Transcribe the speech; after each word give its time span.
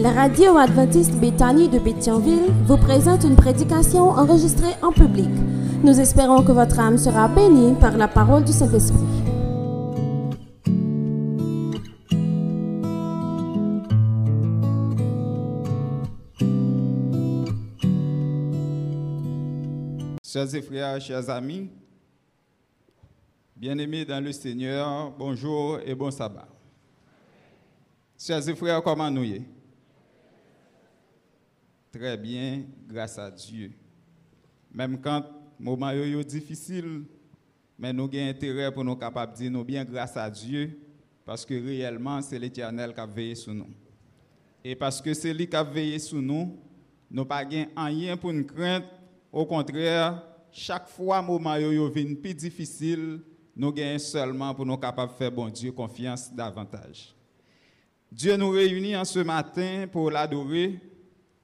La 0.00 0.12
radio 0.12 0.56
adventiste 0.56 1.14
Béthanie 1.20 1.68
de 1.68 1.78
Béthionville 1.78 2.50
vous 2.64 2.78
présente 2.78 3.22
une 3.22 3.36
prédication 3.36 4.08
enregistrée 4.08 4.72
en 4.80 4.92
public. 4.92 5.28
Nous 5.84 6.00
espérons 6.00 6.42
que 6.42 6.52
votre 6.52 6.80
âme 6.80 6.96
sera 6.96 7.28
bénie 7.28 7.74
par 7.74 7.98
la 7.98 8.08
parole 8.08 8.42
du 8.42 8.50
Saint-Esprit. 8.50 8.96
Chers 20.24 20.54
et 20.54 20.62
frères, 20.62 20.98
chers 21.02 21.28
amis, 21.28 21.68
bien-aimés 23.54 24.06
dans 24.06 24.24
le 24.24 24.32
Seigneur, 24.32 25.12
bonjour 25.18 25.78
et 25.84 25.94
bon 25.94 26.10
sabbat. 26.10 26.48
Chers 28.18 28.48
et 28.48 28.54
frères, 28.54 28.82
comment 28.82 29.10
nous 29.10 29.24
y 29.24 29.59
Très 31.92 32.16
bien, 32.16 32.62
grâce 32.88 33.18
à 33.18 33.30
Dieu. 33.30 33.72
Même 34.72 35.00
quand 35.00 35.24
le 35.58 35.64
moment 35.64 35.90
est 35.90 36.24
difficile, 36.24 37.02
mais 37.76 37.92
nous 37.92 38.04
avons 38.04 38.28
intérêt 38.28 38.72
pour 38.72 38.84
nous 38.84 38.94
capables 38.94 39.32
de 39.32 39.38
dire 39.38 39.50
nous 39.50 39.64
bien 39.64 39.84
grâce 39.84 40.16
à 40.16 40.30
Dieu, 40.30 40.78
parce 41.24 41.44
que 41.44 41.54
réellement, 41.54 42.22
c'est 42.22 42.38
l'Éternel 42.38 42.94
qui 42.94 43.00
a 43.00 43.06
veillé 43.06 43.34
sur 43.34 43.52
nous. 43.54 43.68
Et 44.62 44.76
parce 44.76 45.00
que 45.00 45.12
c'est 45.14 45.34
lui 45.34 45.48
qui 45.48 45.56
a 45.56 45.64
veillé 45.64 45.98
sur 45.98 46.20
nous, 46.22 46.56
nous 47.10 47.24
n'avons 47.24 47.28
pas 47.28 47.44
rien 47.86 48.16
pour 48.16 48.32
nous 48.32 48.44
craindre. 48.44 48.86
Au 49.32 49.44
contraire, 49.44 50.22
chaque 50.52 50.88
fois 50.88 51.20
que 51.20 51.26
le 51.26 51.32
moment 51.32 51.54
est 51.56 52.14
plus 52.14 52.34
difficile, 52.34 53.20
nous 53.56 53.72
gagnons 53.72 53.98
seulement 53.98 54.54
pour 54.54 54.64
nous 54.64 54.76
capables 54.76 55.12
de 55.12 55.16
faire 55.16 55.32
bon 55.32 55.48
Dieu 55.48 55.72
confiance 55.72 56.32
davantage. 56.32 57.14
Dieu 58.12 58.36
nous 58.36 58.50
réunit 58.50 58.96
en 58.96 59.04
ce 59.04 59.18
matin 59.20 59.86
pour 59.90 60.10
l'adorer. 60.10 60.78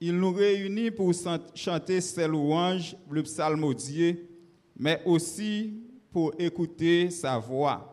Il 0.00 0.18
nous 0.18 0.32
réunit 0.32 0.90
pour 0.90 1.12
chanter 1.54 2.00
ses 2.00 2.28
louanges, 2.28 2.96
le 3.10 3.22
psalmodier, 3.22 4.28
mais 4.76 5.02
aussi 5.04 5.80
pour 6.10 6.34
écouter 6.38 7.10
sa 7.10 7.38
voix. 7.38 7.92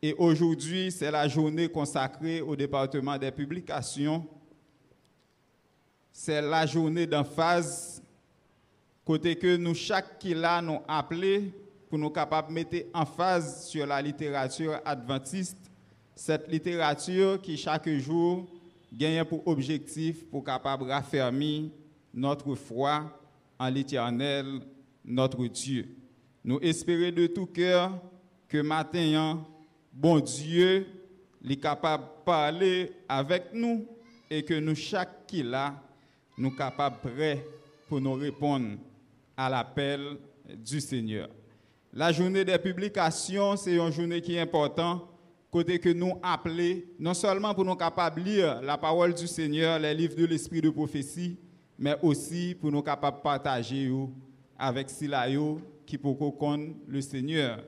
Et 0.00 0.14
aujourd'hui, 0.14 0.90
c'est 0.90 1.10
la 1.10 1.26
journée 1.28 1.68
consacrée 1.68 2.40
au 2.40 2.54
département 2.56 3.18
des 3.18 3.30
publications. 3.30 4.26
C'est 6.12 6.42
la 6.42 6.66
journée 6.66 7.06
d'emphase, 7.06 8.02
côté 9.04 9.36
que 9.36 9.56
nous, 9.56 9.74
chaque 9.74 10.18
qui 10.18 10.34
l'a, 10.34 10.60
nous 10.62 10.80
appelé 10.86 11.52
pour 11.88 11.98
nous 11.98 12.10
capables 12.10 12.48
de 12.48 12.54
mettre 12.54 12.76
en 12.94 13.06
phase 13.06 13.66
sur 13.66 13.86
la 13.86 14.00
littérature 14.00 14.80
adventiste 14.84 15.58
cette 16.14 16.48
littérature 16.48 17.40
qui 17.40 17.56
chaque 17.56 17.88
jour 17.88 18.46
gagne 18.92 19.24
pour 19.24 19.46
objectif 19.46 20.24
pour 20.26 20.44
capable 20.44 20.84
raffermir 20.84 21.70
notre 22.12 22.54
foi 22.54 23.18
en 23.58 23.68
l'Éternel, 23.68 24.60
notre 25.04 25.46
Dieu. 25.46 25.96
Nous 26.44 26.58
espérons 26.60 27.14
de 27.14 27.26
tout 27.26 27.46
cœur 27.46 27.98
que 28.48 28.58
maintenant, 28.58 29.46
bon 29.92 30.20
Dieu, 30.20 30.86
est 31.48 31.56
capable 31.56 32.04
de 32.04 32.24
parler 32.24 32.92
avec 33.08 33.52
nous 33.54 33.86
et 34.30 34.42
que 34.42 34.54
nous, 34.54 34.74
chaque 34.74 35.26
qui 35.26 35.42
là, 35.42 35.74
nous 36.36 36.50
capables 36.50 36.98
prêts 37.00 37.44
pour 37.88 38.00
nous 38.00 38.14
répondre 38.14 38.76
à 39.36 39.48
l'appel 39.48 40.16
du 40.56 40.80
Seigneur. 40.80 41.28
La 41.92 42.10
journée 42.12 42.44
des 42.44 42.58
publications, 42.58 43.56
c'est 43.56 43.76
une 43.76 43.90
journée 43.90 44.20
qui 44.20 44.34
est 44.34 44.40
importante 44.40 45.02
côté 45.52 45.78
que 45.78 45.90
nous 45.90 46.14
appelons, 46.22 46.80
non 46.98 47.12
seulement 47.12 47.52
pour 47.54 47.66
nous 47.66 47.76
capables 47.76 48.22
de 48.22 48.26
lire 48.26 48.62
la 48.62 48.78
parole 48.78 49.12
du 49.12 49.26
Seigneur, 49.26 49.78
les 49.78 49.92
livres 49.92 50.16
de 50.16 50.24
l'esprit 50.24 50.62
de 50.62 50.70
prophétie, 50.70 51.38
mais 51.78 51.94
aussi 52.00 52.56
pour 52.58 52.72
nous 52.72 52.82
capables 52.82 53.18
de 53.18 53.22
partager 53.22 53.92
avec 54.58 54.88
Silayo 54.88 55.60
qui 55.84 55.98
peut 55.98 56.14
connaître 56.40 56.78
le 56.88 57.02
Seigneur. 57.02 57.62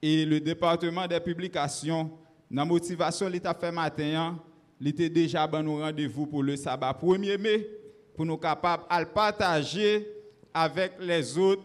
Et 0.00 0.24
le 0.24 0.40
département 0.40 1.06
des 1.06 1.20
publications, 1.20 2.10
la 2.50 2.64
motivation 2.64 3.28
l'État 3.28 3.52
fait 3.52 3.70
matin, 3.70 4.38
il 4.80 4.88
était 4.88 5.10
déjà 5.10 5.46
bon 5.46 5.62
nous 5.62 5.76
rendez-vous 5.80 6.26
pour 6.26 6.42
le 6.42 6.56
sabbat 6.56 6.98
1er 6.98 7.36
mai, 7.36 7.68
pour 8.16 8.24
nous 8.24 8.38
capables 8.38 8.84
de 8.84 9.04
partager 9.04 10.08
avec 10.54 10.92
les 11.00 11.36
autres 11.36 11.64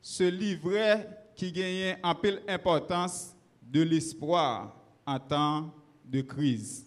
ce 0.00 0.24
livret 0.24 1.08
qui 1.36 1.52
gagne 1.52 1.96
en 2.02 2.16
pile 2.16 2.42
importance 2.48 3.31
de 3.72 3.82
l'espoir 3.82 4.76
en 5.06 5.18
temps 5.18 5.70
de 6.04 6.20
crise. 6.20 6.84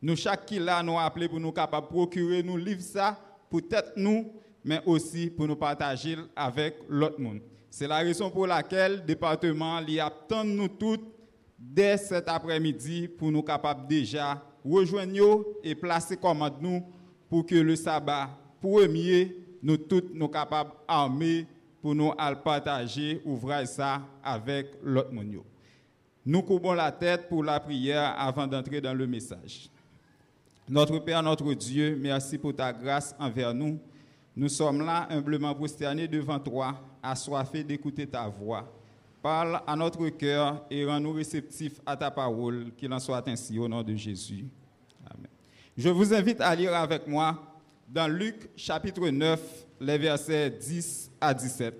Nous, 0.00 0.14
chaque 0.14 0.50
là, 0.52 0.80
nous 0.84 0.96
appelé 0.96 1.28
pour 1.28 1.40
nous 1.40 1.50
capables 1.50 1.88
procurer 1.88 2.44
nous 2.44 2.56
livre 2.56 2.80
ça, 2.80 3.18
peut-être 3.50 3.92
nous, 3.96 4.32
mais 4.64 4.80
aussi 4.86 5.28
pour 5.30 5.48
nous 5.48 5.56
partager 5.56 6.16
avec 6.36 6.76
l'autre 6.88 7.20
monde. 7.20 7.40
C'est 7.68 7.88
la 7.88 7.96
raison 7.98 8.30
pour 8.30 8.46
laquelle 8.46 8.96
le 8.96 9.00
département 9.00 9.80
y 9.80 9.98
attend 9.98 10.44
nous 10.44 10.68
toutes 10.68 11.04
dès 11.58 11.96
cet 11.96 12.28
après-midi 12.28 13.08
pour 13.08 13.32
nous 13.32 13.42
capables 13.42 13.88
déjà 13.88 14.40
rejoindre 14.64 15.44
et 15.64 15.74
placer 15.74 16.16
commande 16.16 16.60
nous 16.60 16.82
pour 17.28 17.44
que 17.44 17.56
le 17.56 17.74
sabbat 17.74 18.30
premier, 18.60 19.36
nous 19.60 19.76
toutes 19.76 20.14
nous 20.14 20.28
capables 20.28 20.70
armés 20.86 21.46
pour 21.82 21.94
nous 21.94 22.12
partager, 22.44 23.20
ouvrir 23.24 23.66
ça 23.66 24.02
avec 24.22 24.68
l'autre 24.82 25.12
monde. 25.12 25.42
Nous 26.24 26.42
coupons 26.42 26.72
la 26.72 26.92
tête 26.92 27.28
pour 27.28 27.42
la 27.42 27.58
prière 27.60 28.14
avant 28.18 28.46
d'entrer 28.46 28.80
dans 28.80 28.94
le 28.94 29.06
message. 29.06 29.70
Notre 30.68 30.98
Père, 30.98 31.22
notre 31.22 31.54
Dieu, 31.54 31.96
merci 31.98 32.36
pour 32.36 32.54
ta 32.54 32.72
grâce 32.72 33.14
envers 33.18 33.54
nous. 33.54 33.78
Nous 34.36 34.48
sommes 34.48 34.84
là 34.84 35.06
humblement 35.10 35.54
prosternés 35.54 36.06
devant 36.06 36.38
toi, 36.38 36.78
assoiffés 37.02 37.64
d'écouter 37.64 38.06
ta 38.06 38.28
voix. 38.28 38.70
Parle 39.22 39.60
à 39.66 39.74
notre 39.74 40.08
cœur 40.10 40.64
et 40.70 40.84
rends-nous 40.84 41.12
réceptifs 41.12 41.80
à 41.84 41.96
ta 41.96 42.10
parole, 42.10 42.70
qu'il 42.76 42.92
en 42.92 43.00
soit 43.00 43.26
ainsi 43.26 43.58
au 43.58 43.66
nom 43.66 43.82
de 43.82 43.94
Jésus. 43.94 44.44
Amen. 45.06 45.26
Je 45.76 45.88
vous 45.88 46.12
invite 46.12 46.40
à 46.40 46.54
lire 46.54 46.74
avec 46.74 47.06
moi 47.08 47.36
dans 47.88 48.06
Luc 48.06 48.50
chapitre 48.54 49.08
9, 49.08 49.40
les 49.80 49.98
versets 49.98 50.50
10 50.50 51.10
à 51.20 51.32
17. 51.32 51.74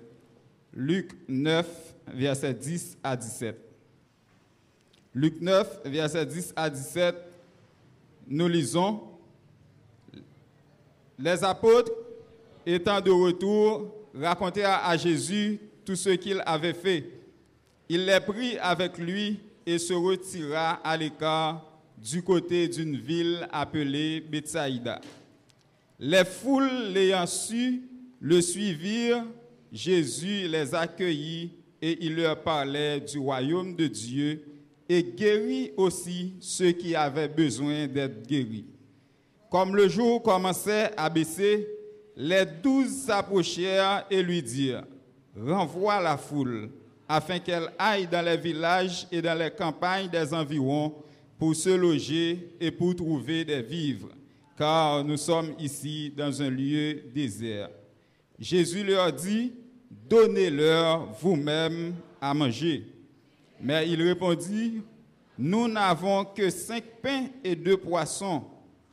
Luc 0.73 1.11
9, 1.27 1.67
versets 2.07 2.53
10 2.53 2.97
à 3.03 3.15
17. 3.15 3.68
Luc 5.15 5.41
9, 5.41 5.81
versets 5.85 6.25
10 6.25 6.53
à 6.55 6.69
17, 6.69 7.15
nous 8.27 8.47
lisons 8.47 9.01
Les 11.17 11.43
apôtres, 11.43 11.91
étant 12.63 13.01
de 13.01 13.09
retour, 13.09 13.91
racontèrent 14.13 14.81
à 14.83 14.95
Jésus 14.97 15.59
tout 15.83 15.95
ce 15.95 16.09
qu'il 16.11 16.43
avait 16.45 16.73
fait. 16.73 17.09
Il 17.89 18.05
les 18.05 18.19
prit 18.19 18.57
avec 18.59 18.99
lui 18.99 19.39
et 19.65 19.79
se 19.79 19.93
retira 19.93 20.73
à 20.83 20.95
l'écart 20.95 21.65
du 21.97 22.21
côté 22.21 22.67
d'une 22.67 22.95
ville 22.95 23.47
appelée 23.51 24.21
Bethsaïda. 24.21 25.01
Les 25.97 26.23
foules 26.23 26.91
l'ayant 26.93 27.25
su 27.25 27.81
le 28.21 28.41
suivirent, 28.41 29.25
Jésus 29.71 30.47
les 30.47 30.75
accueillit 30.75 31.51
et 31.81 32.05
il 32.05 32.15
leur 32.15 32.39
parlait 32.43 32.99
du 32.99 33.17
royaume 33.17 33.75
de 33.75 33.87
Dieu 33.87 34.43
et 34.89 35.03
guérit 35.03 35.71
aussi 35.77 36.33
ceux 36.39 36.71
qui 36.71 36.95
avaient 36.95 37.27
besoin 37.27 37.85
d'être 37.85 38.27
guéris. 38.27 38.65
Comme 39.51 39.75
le 39.75 39.87
jour 39.87 40.23
commençait 40.23 40.91
à 40.97 41.09
baisser, 41.09 41.67
les 42.15 42.45
douze 42.45 43.03
s'approchèrent 43.05 44.05
et 44.09 44.23
lui 44.23 44.41
dirent, 44.41 44.83
renvoie 45.39 46.01
la 46.01 46.17
foule, 46.17 46.71
afin 47.07 47.39
qu'elle 47.39 47.69
aille 47.77 48.07
dans 48.07 48.25
les 48.25 48.37
villages 48.37 49.07
et 49.11 49.21
dans 49.21 49.37
les 49.37 49.51
campagnes 49.51 50.09
des 50.09 50.33
environs 50.33 50.93
pour 51.37 51.55
se 51.55 51.69
loger 51.69 52.55
et 52.59 52.71
pour 52.71 52.95
trouver 52.95 53.45
des 53.45 53.61
vivres, 53.61 54.09
car 54.57 55.03
nous 55.03 55.17
sommes 55.17 55.53
ici 55.59 56.11
dans 56.15 56.41
un 56.41 56.49
lieu 56.49 57.03
désert. 57.13 57.69
Jésus 58.37 58.83
leur 58.83 59.13
dit, 59.13 59.53
donnez-leur 60.09 61.11
vous-même 61.13 61.93
à 62.19 62.33
manger. 62.33 62.85
Mais 63.61 63.89
il 63.89 64.01
répondit, 64.01 64.81
nous 65.37 65.67
n'avons 65.67 66.25
que 66.25 66.49
cinq 66.49 66.83
pains 67.01 67.27
et 67.43 67.55
deux 67.55 67.77
poissons, 67.77 68.43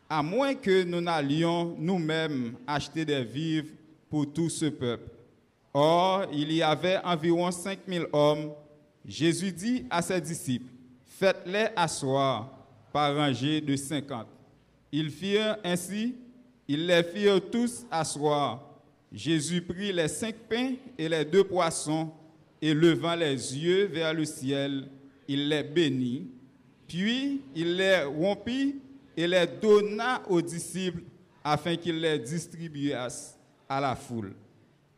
à 0.08 0.22
moins 0.22 0.54
que 0.54 0.84
nous 0.84 1.00
n'allions 1.00 1.74
nous-mêmes 1.78 2.54
acheter 2.66 3.04
des 3.04 3.24
vivres 3.24 3.72
pour 4.08 4.32
tout 4.32 4.48
ce 4.48 4.66
peuple. 4.66 5.10
Or, 5.74 6.26
il 6.32 6.52
y 6.52 6.62
avait 6.62 6.98
environ 7.04 7.50
cinq 7.50 7.80
mille 7.86 8.06
hommes. 8.12 8.52
Jésus 9.04 9.52
dit 9.52 9.84
à 9.90 10.02
ses 10.02 10.20
disciples, 10.20 10.72
faites-les 11.06 11.68
asseoir 11.76 12.50
par 12.92 13.14
rangée 13.14 13.60
de 13.60 13.76
cinquante. 13.76 14.28
Ils 14.90 15.10
firent 15.10 15.58
ainsi, 15.64 16.14
ils 16.66 16.86
les 16.86 17.02
firent 17.02 17.50
tous 17.50 17.84
asseoir. 17.90 18.62
Jésus 19.12 19.62
prit 19.62 19.92
les 19.92 20.08
cinq 20.08 20.34
pains 20.48 20.74
et 20.98 21.08
les 21.08 21.24
deux 21.24 21.44
poissons, 21.44 22.10
et 22.60 22.74
levant 22.74 23.14
les 23.14 23.56
yeux 23.56 23.86
vers 23.86 24.14
le 24.14 24.24
ciel, 24.24 24.88
il 25.28 25.48
les 25.48 25.62
bénit, 25.62 26.28
puis 26.86 27.42
il 27.54 27.76
les 27.76 28.02
rompit 28.02 28.76
et 29.16 29.26
les 29.26 29.46
donna 29.60 30.22
aux 30.28 30.42
disciples 30.42 31.02
afin 31.42 31.76
qu'ils 31.76 32.00
les 32.00 32.18
distribuassent 32.18 33.38
à 33.68 33.80
la 33.80 33.94
foule. 33.94 34.34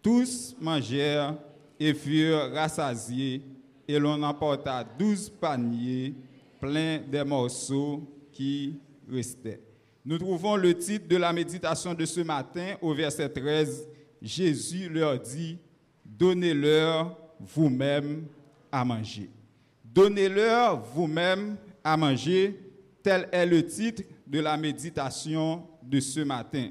Tous 0.03 0.55
mangèrent 0.61 1.37
et 1.79 1.95
furent 1.95 2.53
rassasiés, 2.53 3.43
et 3.87 3.99
l'on 3.99 4.23
emporta 4.23 4.85
douze 4.99 5.31
paniers 5.31 6.15
pleins 6.61 6.99
des 6.99 7.25
morceaux 7.25 8.03
qui 8.33 8.75
restaient. 9.11 9.61
Nous 10.05 10.19
trouvons 10.19 10.57
le 10.57 10.75
titre 10.75 11.07
de 11.09 11.17
la 11.17 11.33
méditation 11.33 11.95
de 11.95 12.05
ce 12.05 12.21
matin 12.21 12.77
au 12.81 12.95
verset 12.95 13.29
13. 13.29 13.89
Jésus 14.21 14.89
leur 14.89 15.19
dit, 15.19 15.59
donnez-leur 16.05 17.17
vous-même 17.41 18.25
à 18.71 18.85
manger. 18.85 19.31
Donnez-leur 19.85 20.81
vous-même 20.81 21.57
à 21.83 21.97
manger, 21.97 22.59
tel 23.03 23.29
est 23.33 23.47
le 23.47 23.65
titre 23.67 24.03
de 24.27 24.41
la 24.41 24.57
méditation 24.57 25.67
de 25.83 26.01
ce 26.01 26.21
matin. 26.21 26.69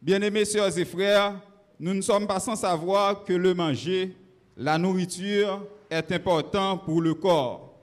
Bien-aimés 0.00 0.44
sœurs 0.44 0.76
et 0.78 0.84
frères, 0.84 1.40
nous 1.78 1.94
ne 1.94 2.00
sommes 2.00 2.26
pas 2.26 2.40
sans 2.40 2.56
savoir 2.56 3.24
que 3.24 3.32
le 3.32 3.54
manger, 3.54 4.16
la 4.56 4.78
nourriture, 4.78 5.66
est 5.90 6.12
important 6.12 6.78
pour 6.78 7.02
le 7.02 7.14
corps, 7.14 7.78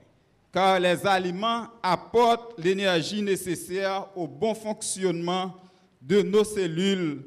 car 0.52 0.80
les 0.80 1.06
aliments 1.06 1.66
apportent 1.82 2.58
l'énergie 2.58 3.22
nécessaire 3.22 4.06
au 4.16 4.26
bon 4.26 4.54
fonctionnement 4.54 5.54
de 6.00 6.22
nos 6.22 6.44
cellules 6.44 7.22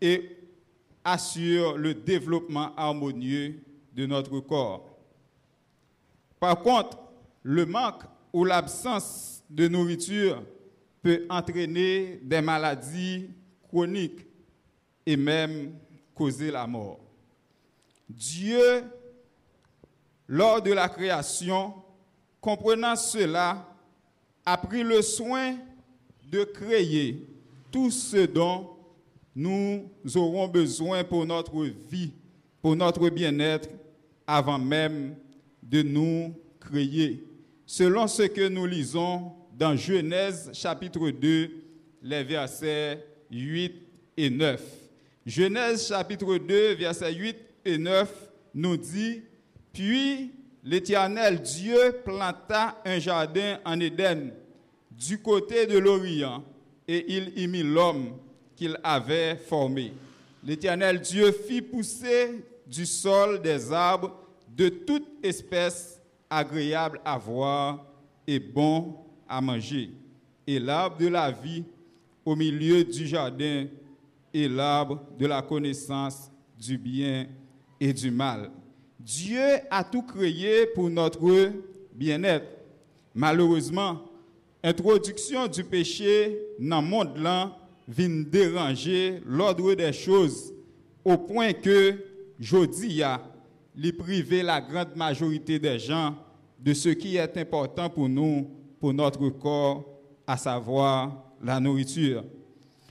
et 0.00 0.30
assurent 1.04 1.76
le 1.76 1.94
développement 1.94 2.74
harmonieux 2.76 3.63
de 3.94 4.06
notre 4.06 4.40
corps. 4.40 4.98
Par 6.40 6.60
contre, 6.60 6.98
le 7.42 7.64
manque 7.64 8.02
ou 8.32 8.44
l'absence 8.44 9.42
de 9.48 9.68
nourriture 9.68 10.42
peut 11.02 11.24
entraîner 11.30 12.18
des 12.22 12.40
maladies 12.40 13.30
chroniques 13.68 14.26
et 15.06 15.16
même 15.16 15.74
causer 16.14 16.50
la 16.50 16.66
mort. 16.66 17.00
Dieu, 18.08 18.84
lors 20.26 20.60
de 20.60 20.72
la 20.72 20.88
création, 20.88 21.74
comprenant 22.40 22.96
cela, 22.96 23.68
a 24.44 24.56
pris 24.56 24.82
le 24.82 25.02
soin 25.02 25.56
de 26.30 26.44
créer 26.44 27.26
tout 27.70 27.90
ce 27.90 28.26
dont 28.26 28.70
nous 29.34 29.90
aurons 30.14 30.48
besoin 30.48 31.02
pour 31.04 31.26
notre 31.26 31.64
vie, 31.64 32.12
pour 32.62 32.76
notre 32.76 33.08
bien-être, 33.08 33.68
avant 34.26 34.58
même 34.58 35.16
de 35.62 35.82
nous 35.82 36.34
créer, 36.60 37.24
selon 37.66 38.06
ce 38.06 38.22
que 38.22 38.48
nous 38.48 38.66
lisons 38.66 39.32
dans 39.56 39.76
Genèse 39.76 40.50
chapitre 40.52 41.10
2, 41.10 41.50
les 42.02 42.24
versets 42.24 43.04
8 43.30 43.74
et 44.16 44.30
9. 44.30 44.62
Genèse 45.26 45.88
chapitre 45.88 46.36
2, 46.36 46.74
versets 46.74 47.14
8 47.14 47.36
et 47.64 47.78
9 47.78 48.30
nous 48.54 48.76
dit, 48.76 49.22
Puis 49.72 50.32
l'Éternel 50.62 51.40
Dieu 51.40 51.96
planta 52.04 52.80
un 52.84 52.98
jardin 52.98 53.58
en 53.64 53.78
Éden 53.80 54.32
du 54.90 55.18
côté 55.18 55.66
de 55.66 55.78
l'Orient, 55.78 56.44
et 56.86 57.04
il 57.16 57.38
y 57.38 57.46
mit 57.46 57.62
l'homme 57.62 58.16
qu'il 58.56 58.78
avait 58.82 59.36
formé. 59.36 59.92
L'Éternel 60.44 61.00
Dieu 61.00 61.32
fit 61.32 61.62
pousser 61.62 62.44
du 62.66 62.86
sol 62.86 63.40
des 63.40 63.72
arbres 63.72 64.16
de 64.48 64.68
toute 64.68 65.06
espèce 65.22 66.00
agréable 66.30 67.00
à 67.04 67.18
voir 67.18 67.86
et 68.26 68.38
bon 68.38 68.96
à 69.28 69.40
manger, 69.40 69.90
et 70.46 70.58
l'arbre 70.58 70.98
de 70.98 71.08
la 71.08 71.30
vie 71.30 71.64
au 72.24 72.36
milieu 72.36 72.84
du 72.84 73.06
jardin, 73.06 73.66
et 74.32 74.48
l'arbre 74.48 75.00
de 75.18 75.26
la 75.26 75.42
connaissance 75.42 76.30
du 76.58 76.76
bien 76.76 77.26
et 77.80 77.92
du 77.92 78.10
mal. 78.10 78.50
Dieu 78.98 79.44
a 79.70 79.84
tout 79.84 80.02
créé 80.02 80.66
pour 80.66 80.90
notre 80.90 81.52
bien-être. 81.92 82.46
Malheureusement, 83.14 84.02
introduction 84.62 85.46
du 85.46 85.62
péché 85.62 86.38
dans 86.58 86.80
le 86.80 86.88
monde 86.88 87.16
là 87.18 87.56
vient 87.86 88.08
déranger 88.08 89.20
l'ordre 89.26 89.74
des 89.74 89.92
choses 89.92 90.52
au 91.04 91.16
point 91.18 91.52
que 91.52 91.96
jodi 92.44 93.00
les 93.74 93.92
priver 93.92 94.42
la 94.42 94.60
grande 94.60 94.94
majorité 94.94 95.58
des 95.58 95.78
gens 95.78 96.14
de 96.60 96.74
ce 96.74 96.90
qui 96.90 97.16
est 97.16 97.36
important 97.38 97.88
pour 97.88 98.08
nous, 98.08 98.50
pour 98.78 98.92
notre 98.92 99.28
corps, 99.30 99.84
à 100.26 100.36
savoir 100.36 101.24
la 101.42 101.58
nourriture. 101.58 102.22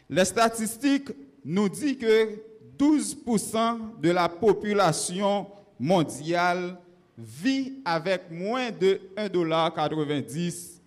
Les 0.09 0.25
statistiques 0.25 1.09
nous 1.45 1.69
disent 1.69 1.97
que 1.97 2.41
12% 2.77 3.99
de 4.01 4.09
la 4.09 4.27
population 4.27 5.47
mondiale 5.79 6.77
vit 7.17 7.73
avec 7.85 8.31
moins 8.31 8.71
de 8.71 8.99
1,90$ 9.15 10.79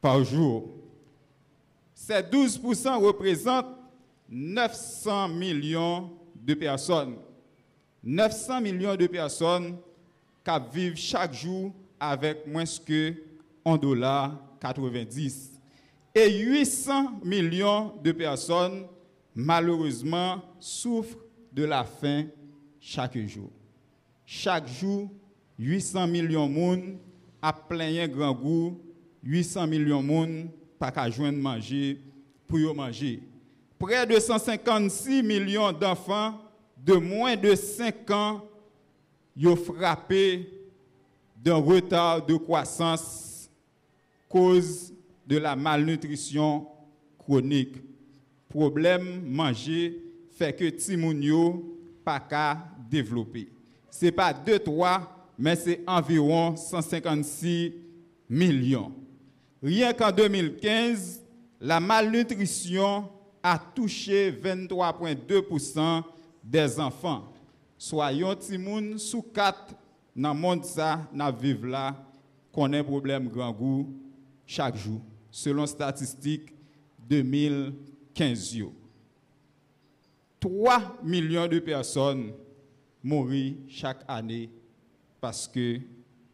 par 0.00 0.22
jour. 0.24 0.68
Ces 1.92 2.20
12% 2.20 3.00
représentent 3.04 3.66
900 4.28 5.28
millions 5.28 6.10
de 6.36 6.54
personnes. 6.54 7.16
900 8.06 8.60
millions 8.60 8.94
de 8.94 9.08
personnes 9.08 9.76
qui 10.44 10.52
vivent 10.72 10.96
chaque 10.96 11.34
jour 11.34 11.74
avec 11.98 12.46
moins 12.46 12.62
que 12.64 13.12
1,90$. 13.64 15.50
Et 16.14 16.38
800 16.38 17.20
millions 17.24 17.94
de 18.02 18.12
personnes, 18.12 18.86
malheureusement, 19.34 20.40
souffrent 20.60 21.18
de 21.52 21.64
la 21.64 21.82
faim 21.82 22.26
chaque 22.80 23.18
jour. 23.26 23.50
Chaque 24.24 24.68
jour, 24.68 25.10
800 25.58 26.06
millions 26.06 26.46
de 26.46 26.52
monde 26.52 26.98
a 27.42 27.52
plein 27.52 28.06
grand 28.06 28.32
goût, 28.32 28.80
800 29.24 29.66
millions 29.66 30.00
de 30.00 30.06
monde 30.06 30.48
pas 30.78 30.92
qu'à 30.92 31.10
joindre 31.10 31.38
manger 31.38 32.00
pour 32.46 32.74
manger. 32.74 33.20
Près 33.78 34.06
de 34.06 34.18
156 34.18 35.22
millions 35.24 35.72
d'enfants 35.72 36.38
de 36.76 36.94
moins 36.94 37.36
de 37.36 37.54
5 37.54 38.10
ans 38.10 38.42
ont 39.44 39.56
frappé 39.56 40.48
d'un 41.36 41.56
retard 41.56 42.24
de 42.24 42.36
croissance 42.36 43.50
cause 44.28 44.92
de 45.26 45.36
la 45.36 45.54
malnutrition 45.56 46.66
chronique. 47.18 47.76
Problème 48.48 49.22
manger 49.26 50.02
fait 50.30 50.54
que 50.54 50.68
Timounio 50.70 51.76
pas 52.04 52.20
qu'à 52.20 52.68
développer. 52.88 53.48
Ce 53.90 54.04
n'est 54.04 54.12
pas 54.12 54.32
2, 54.32 54.58
3, 54.58 55.32
mais 55.38 55.56
c'est 55.56 55.80
environ 55.86 56.56
156 56.56 57.74
millions. 58.28 58.92
Rien 59.62 59.92
qu'en 59.92 60.12
2015, 60.12 61.22
la 61.60 61.80
malnutrition 61.80 63.08
a 63.42 63.58
touché 63.58 64.30
23,2% 64.30 66.02
des 66.46 66.78
enfants. 66.78 67.32
Soyons 67.76 68.34
timoun 68.36 68.98
sous 68.98 69.22
4 69.22 69.74
dans 70.14 70.32
le 70.32 70.40
monde 70.40 70.64
ça, 70.64 71.00
dans 71.12 71.34
là, 71.64 71.94
un 72.56 72.84
problème 72.84 73.28
grand 73.28 73.52
goût 73.52 73.92
chaque 74.46 74.76
jour, 74.76 75.02
selon 75.30 75.66
statistiques 75.66 76.54
2015. 77.06 78.56
3 80.40 80.98
millions 81.02 81.48
de 81.48 81.58
personnes 81.58 82.32
mourent 83.02 83.54
chaque 83.68 84.04
année 84.08 84.48
parce 85.20 85.46
que 85.48 85.80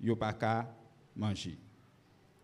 n'ont 0.01 0.15
pas 0.15 0.33
qu'à 0.33 0.73
manger. 1.17 1.59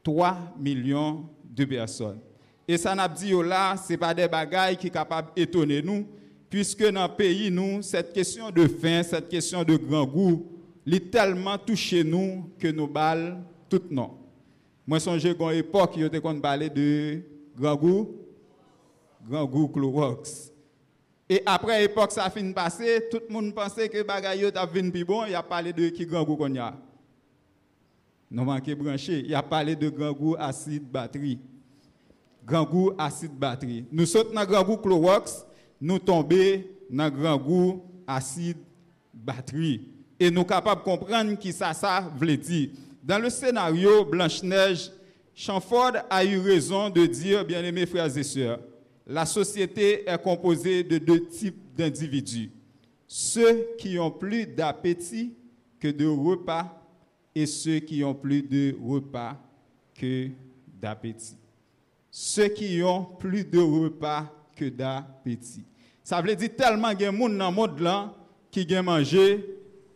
3 0.03 0.55
millions 0.59 1.29
de 1.45 1.65
personnes. 1.65 2.21
Et 2.67 2.77
ça 2.77 2.95
n'a 2.95 3.09
dit 3.09 3.31
là, 3.31 3.77
ce 3.77 3.95
pas 3.95 4.15
des 4.15 4.27
bagailles 4.27 4.77
qui 4.77 4.89
sont 4.89 4.93
capables 4.93 5.31
d'étonner 5.37 5.83
nous, 5.83 6.07
puisque 6.51 6.91
dans 6.91 7.07
le 7.07 7.15
pays, 7.15 7.51
nous, 7.51 7.83
cette 7.83 8.13
question 8.13 8.51
de 8.51 8.67
faim, 8.67 9.03
cette 9.03 9.29
question 9.29 9.63
de 9.65 9.77
grand 9.77 10.07
goût, 10.07 10.47
est 10.87 11.11
tellement 11.11 11.59
touché 11.59 12.03
nous 12.03 12.51
que 12.59 12.69
nous 12.69 12.87
balles 12.87 13.39
tout 13.69 13.83
non. 13.91 14.13
Moi, 14.87 14.99
songe 15.01 15.23
qu'à 15.23 15.53
une 15.53 15.59
époque, 15.59 15.95
il 15.97 16.05
a 16.05 16.35
parlé 16.41 16.71
de 16.71 17.21
grand 17.55 17.77
goût, 17.77 18.17
grand 19.29 19.45
goût 19.45 19.69
Clorox. 19.69 20.51
Et 21.29 21.43
après 21.45 21.83
l'époque, 21.83 22.13
ça 22.13 22.25
a 22.25 22.31
fini 22.31 22.49
de 22.49 22.55
passer, 22.55 23.07
tout 23.11 23.21
le 23.29 23.33
monde 23.33 23.55
pensait 23.55 23.89
que 23.91 24.03
bagaille 24.03 24.51
a 24.55 24.65
venu 24.65 24.91
plus 24.91 25.05
bon, 25.05 25.27
il 25.27 25.35
a 25.35 25.43
parlé 25.43 25.75
de 25.75 25.91
qui 25.91 26.07
grand 26.07 26.25
goût 26.25 26.37
qu'on 26.37 26.57
a. 26.57 26.75
Nous 28.31 28.45
manquons 28.45 28.75
branché, 28.77 29.23
il 29.27 29.35
a 29.35 29.43
parlé 29.43 29.77
de 29.77 29.91
grand 29.91 30.13
goût 30.13 30.37
acide 30.39 30.85
batterie. 30.85 31.39
Grand 32.47 32.65
goût 32.65 32.93
acide 32.97 33.33
batterie. 33.33 33.85
Nous 33.93 34.07
sommes 34.07 34.33
dans 34.33 34.47
grand 34.47 34.65
goût 34.65 34.79
Clorox, 34.79 35.45
nous 35.81 35.99
tombons 35.99 36.63
dans 36.91 37.11
grand 37.11 37.37
goût 37.37 37.83
acide 38.07 38.57
batterie. 39.13 39.83
Et 40.19 40.31
nous 40.31 40.45
capables 40.45 40.81
de 40.81 40.85
comprendre 40.85 41.35
qui 41.39 41.53
ça, 41.53 41.73
ça 41.75 42.11
veut 42.17 42.37
dire. 42.37 42.71
Dans 43.03 43.19
le 43.19 43.31
scénario 43.31 44.05
Blanche-Neige, 44.05 44.91
Chamford 45.35 45.93
a 46.11 46.25
eu 46.25 46.39
raison 46.39 46.91
de 46.91 47.07
dire, 47.07 47.45
bien-aimés 47.45 47.87
frères 47.87 48.17
et 48.17 48.23
sœurs, 48.23 48.59
la 49.07 49.25
société 49.25 50.09
est 50.09 50.23
composée 50.23 50.83
de 50.83 50.99
deux 50.99 51.27
types 51.27 51.75
d'individus. 51.77 52.51
Ceux 53.07 53.69
qui 53.79 53.99
ont 53.99 54.11
plus 54.11 54.47
d'appétit 54.47 55.33
que 55.79 55.89
de 55.89 56.07
repas 56.07 56.75
et 57.35 57.47
ceux 57.47 57.79
qui 57.79 58.03
ont 58.03 58.15
plus 58.15 58.43
de 58.43 58.77
repas 58.85 59.37
que 59.95 60.29
d'appétit. 60.81 61.37
Ceux 62.11 62.49
qui 62.49 62.83
ont 62.83 63.05
plus 63.05 63.45
de 63.45 63.61
repas 63.61 64.31
que 64.59 64.69
d'appétit. 64.69 65.65
Ça 66.03 66.21
veut 66.21 66.35
dire 66.35 66.57
tellement 66.57 66.93
des 66.93 67.05
gens 67.05 67.29
dans 67.29 67.51
le 67.51 67.55
monde 67.55 68.11
qui 68.51 68.67
ont 68.75 68.83
mangé, 68.83 69.45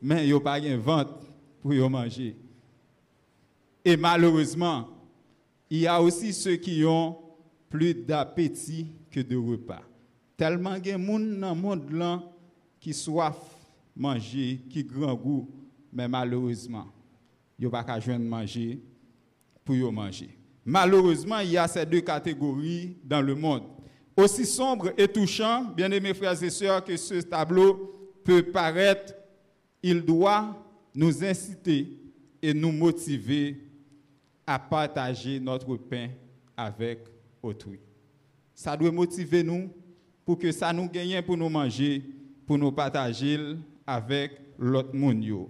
mais 0.01 0.27
ils 0.27 0.33
n'ont 0.33 0.41
pas 0.41 0.61
de 0.61 0.75
vente 0.75 1.27
pour 1.61 1.91
manger. 1.91 2.37
Et 3.85 3.97
malheureusement, 3.97 4.89
il 5.69 5.81
y 5.81 5.87
a 5.87 6.01
aussi 6.01 6.33
ceux 6.33 6.57
qui 6.57 6.85
ont 6.85 7.17
plus 7.69 7.95
d'appétit 7.95 8.87
que 9.11 9.21
de 9.21 9.37
repas. 9.37 9.83
Tellement 10.37 10.79
des 10.79 10.93
gens 10.93 10.99
dans 10.99 11.55
le 11.55 11.61
monde 11.61 11.91
là 11.91 12.23
qui 12.79 12.93
soif 12.93 13.37
manger, 13.97 14.61
qui 14.71 14.85
grand 14.85 15.15
goût, 15.15 15.49
mais 15.93 16.09
malheureusement, 16.09 16.87
ils 17.59 17.65
n'ont 17.65 17.71
pas 17.71 17.85
qu'à 17.85 18.19
manger 18.19 18.81
pour 19.65 19.93
manger. 19.93 20.37
Malheureusement, 20.65 21.41
il 21.41 21.51
y 21.51 21.59
a 21.59 21.67
ces 21.67 21.85
deux 21.85 22.01
catégories 22.01 22.97
dans 23.05 23.21
le 23.21 23.35
monde. 23.35 23.65
Aussi 24.23 24.47
sombre 24.47 24.93
et 24.97 25.09
touchant, 25.09 25.65
bien 25.65 25.91
aimés 25.91 26.15
frères 26.15 26.41
et 26.41 26.51
sœurs, 26.51 26.85
que 26.85 26.97
ce 26.97 27.15
tableau 27.23 27.93
peut 28.23 28.41
paraître, 28.45 29.15
il 29.83 30.01
doit 30.01 30.65
nous 30.95 31.25
inciter 31.25 31.89
et 32.41 32.55
nous 32.55 32.71
motiver 32.71 33.57
à 34.47 34.61
partager 34.61 35.41
notre 35.41 35.75
pain 35.75 36.11
avec 36.57 37.01
autrui. 37.43 37.81
Ça 38.55 38.77
doit 38.77 38.93
motiver 38.93 39.43
nous 39.43 39.69
pour 40.25 40.39
que 40.39 40.53
ça 40.53 40.73
nous 40.73 40.89
gagne 40.89 41.21
pour 41.23 41.37
nous 41.37 41.49
manger, 41.49 42.01
pour 42.47 42.59
nous 42.59 42.71
partager 42.71 43.41
avec 43.85 44.41
l'autre 44.57 44.95
monde. 44.95 45.49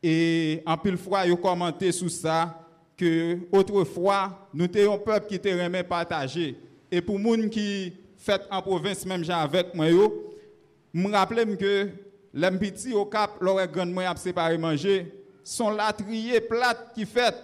Et 0.00 0.62
en 0.64 0.78
pile 0.78 0.96
fois, 0.96 1.26
ils 1.26 1.36
commenté 1.36 1.90
sur 1.90 2.08
ça 2.08 2.68
que 2.96 3.36
autrefois, 3.50 4.48
nous 4.54 4.66
étions 4.66 4.94
un 4.94 4.98
peuple 4.98 5.26
qui 5.26 5.34
était 5.34 5.60
remis 5.60 5.82
partager. 5.82 6.56
Et 6.90 7.00
pour 7.00 7.18
les 7.18 7.42
gens 7.42 7.48
qui 7.48 7.92
fait 8.16 8.42
en 8.50 8.62
province, 8.62 9.04
même 9.06 9.24
avec 9.28 9.74
moi, 9.74 9.88
je 9.88 11.00
me 11.00 11.10
rappelle 11.10 11.56
que 11.56 11.88
les 12.32 12.50
petits 12.52 12.92
au 12.92 13.06
cap, 13.06 13.32
leur 13.40 13.66
grand 13.66 13.86
moi 13.86 14.04
à 14.04 14.16
séparer 14.16 14.58
manger, 14.58 15.12
sont 15.42 15.70
latriers 15.70 16.40
plates 16.40 16.92
qui 16.94 17.04
fait. 17.04 17.34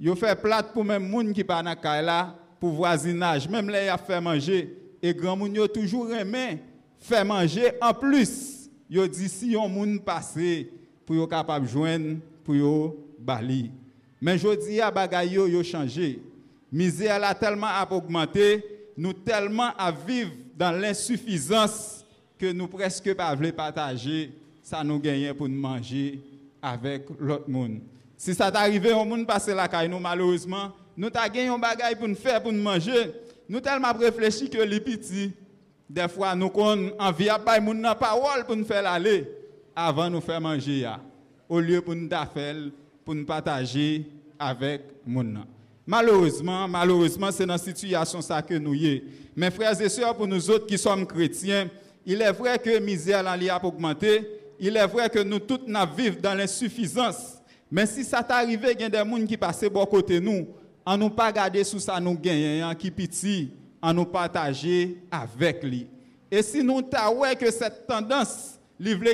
Ils 0.00 0.14
fait 0.16 0.40
plate 0.40 0.72
pour 0.72 0.84
même 0.84 1.10
gens 1.10 1.32
qui 1.32 1.44
pas 1.44 1.62
dans 1.62 1.76
là 1.82 2.34
pour 2.58 2.70
voisinage, 2.70 3.48
même 3.48 3.68
les 3.70 3.88
a 3.88 3.98
fait 3.98 4.20
manger 4.20 4.76
et 5.02 5.12
grand 5.12 5.36
moun 5.36 5.52
yo 5.52 5.66
toujours 5.66 6.12
aimé 6.14 6.60
faire 6.98 7.24
manger 7.24 7.72
en 7.80 7.92
plus. 7.92 8.70
Yo 8.88 9.06
dit 9.06 9.28
si 9.28 9.56
on 9.56 9.68
moun 9.68 10.00
passé 10.00 10.70
pour 11.04 11.16
yo 11.16 11.26
capable 11.26 11.66
joindre 11.66 12.18
pour 12.44 12.54
yo 12.54 12.96
bali. 13.18 13.70
Mais 14.20 14.38
je 14.38 14.54
dis 14.54 14.80
à 14.80 14.90
bagay 14.90 15.28
yo 15.28 15.48
yo. 15.48 15.62
Misère 16.72 17.22
a 17.22 17.34
tellement 17.34 17.68
augmenté, 17.90 18.64
nous 18.96 19.12
tellement 19.12 19.72
à 19.76 19.92
vivre 19.92 20.30
dans 20.56 20.72
l'insuffisance 20.72 22.04
que 22.38 22.50
nous 22.50 22.66
presque 22.66 23.12
pas 23.14 23.34
voulons 23.34 23.52
partager 23.52 24.32
ça 24.62 24.82
nous 24.82 24.98
gagne 24.98 25.34
pour 25.34 25.48
nous 25.48 25.60
manger 25.60 26.20
avec 26.62 27.06
l'autre 27.20 27.50
monde. 27.50 27.80
Si 28.16 28.34
ça 28.34 28.50
t'arrive 28.50 28.86
au 28.86 29.04
monde 29.04 29.26
passer 29.26 29.54
la 29.54 29.68
caille 29.68 29.88
nous 29.88 29.98
malheureusement, 29.98 30.72
nous 30.96 31.10
t'a 31.10 31.28
gagné 31.28 31.48
un 31.48 31.58
bagay 31.58 31.94
pour 31.98 32.08
nous 32.08 32.14
faire 32.14 32.42
pour 32.42 32.52
nous 32.52 32.62
manger, 32.62 33.12
nous 33.48 33.60
tellement 33.60 33.92
réfléchi 33.92 34.48
que 34.48 34.62
les 34.62 34.80
petits 34.80 35.32
des 35.90 36.08
fois 36.08 36.34
nous 36.34 36.46
avons 36.46 36.92
envie 36.98 37.28
à 37.28 37.38
pas 37.38 37.60
moun 37.60 37.86
parole 38.00 38.46
pour 38.46 38.56
nous 38.56 38.64
faire 38.64 38.86
aller 38.86 39.28
avant 39.76 40.08
nous 40.08 40.22
faire 40.22 40.40
manger 40.40 40.88
au 41.50 41.60
lieu 41.60 41.82
pour 41.82 41.94
nous 41.94 42.08
faire 42.08 42.56
pour 43.04 43.14
nous 43.14 43.26
partager 43.26 44.06
avec 44.38 44.82
moun. 45.04 45.44
Malheureusement, 45.86 46.68
malheureusement, 46.68 47.30
c'est 47.32 47.46
dans 47.46 47.58
cette 47.58 47.76
situation 47.76 48.20
ça 48.20 48.40
que 48.40 48.54
nous 48.54 48.74
y 48.74 49.02
Mes 49.34 49.50
frères 49.50 49.80
et 49.80 49.88
sœurs, 49.88 50.16
pour 50.16 50.28
nous 50.28 50.50
autres 50.50 50.66
qui 50.66 50.78
sommes 50.78 51.06
chrétiens, 51.06 51.68
il 52.06 52.20
est 52.22 52.32
vrai 52.32 52.58
que 52.58 52.78
misère 52.78 53.24
en 53.26 53.48
a 53.48 53.64
augmenté. 53.64 54.28
Il 54.60 54.76
est 54.76 54.86
vrai 54.86 55.08
que 55.10 55.18
nous 55.18 55.40
tous 55.40 55.60
vivons 55.96 56.20
dans 56.22 56.34
l'insuffisance. 56.34 57.38
Mais 57.70 57.86
si 57.86 58.04
ça 58.04 58.22
t'arrive, 58.22 58.60
il 58.62 58.80
y 58.80 58.84
a 58.84 58.88
des 58.88 58.98
gens 58.98 59.26
qui 59.26 59.36
passent 59.36 59.64
bon 59.64 59.84
côté 59.86 60.20
nous, 60.20 60.46
en 60.84 60.96
nous 60.96 61.10
pas 61.10 61.32
garder 61.32 61.64
sous 61.64 61.80
ça 61.80 61.98
nous 61.98 62.18
gagnons, 62.18 62.74
qui 62.74 62.90
petit, 62.90 63.50
en 63.80 63.92
nous 63.94 64.04
partager 64.04 64.98
avec 65.10 65.64
lui. 65.64 65.88
Et 66.30 66.42
si 66.42 66.62
nous 66.62 66.80
avons 66.92 67.22
que 67.38 67.50
cette 67.50 67.86
tendance, 67.86 68.58
livre 68.78 69.04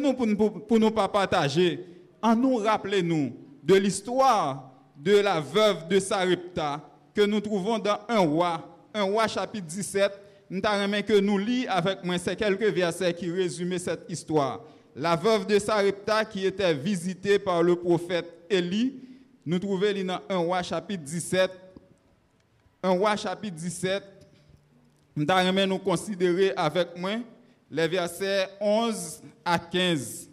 nous 0.00 0.12
pour, 0.14 0.66
pour 0.66 0.78
nous 0.78 0.90
pas 0.90 1.08
partager, 1.08 1.84
en 2.22 2.34
nous 2.34 2.56
rappeler 2.56 3.02
nous 3.02 3.32
de 3.62 3.74
l'histoire 3.74 4.73
de 4.96 5.18
la 5.18 5.40
veuve 5.40 5.88
de 5.88 5.98
Sarepta 5.98 6.80
que 7.14 7.22
nous 7.22 7.40
trouvons 7.40 7.78
dans 7.78 7.98
un 8.08 8.18
roi, 8.18 8.76
un 8.92 9.02
roi 9.04 9.26
chapitre 9.28 9.66
17. 9.66 10.12
Nous 10.50 10.60
que 10.60 11.18
nous 11.20 11.38
lisons 11.38 11.70
avec 11.70 12.04
moi 12.04 12.18
ces 12.18 12.36
quelques 12.36 12.72
versets 12.72 13.14
qui 13.14 13.30
résument 13.30 13.78
cette 13.78 14.04
histoire. 14.08 14.60
La 14.94 15.16
veuve 15.16 15.46
de 15.46 15.58
Sarepta 15.58 16.24
qui 16.24 16.46
était 16.46 16.74
visitée 16.74 17.38
par 17.38 17.62
le 17.62 17.76
prophète 17.76 18.26
Élie, 18.48 18.94
nous 19.44 19.58
trouvons 19.58 20.04
dans 20.04 20.20
un 20.28 20.36
roi 20.36 20.62
chapitre 20.62 21.02
17. 21.02 21.50
Un 22.82 22.90
roi 22.90 23.16
chapitre 23.16 23.56
17. 23.56 24.02
Nous 25.16 25.26
nous 25.66 25.78
considérer 25.78 26.52
avec 26.56 26.96
moi 26.96 27.12
les 27.70 27.88
versets 27.88 28.48
11 28.60 29.22
à 29.44 29.58
15. 29.58 30.28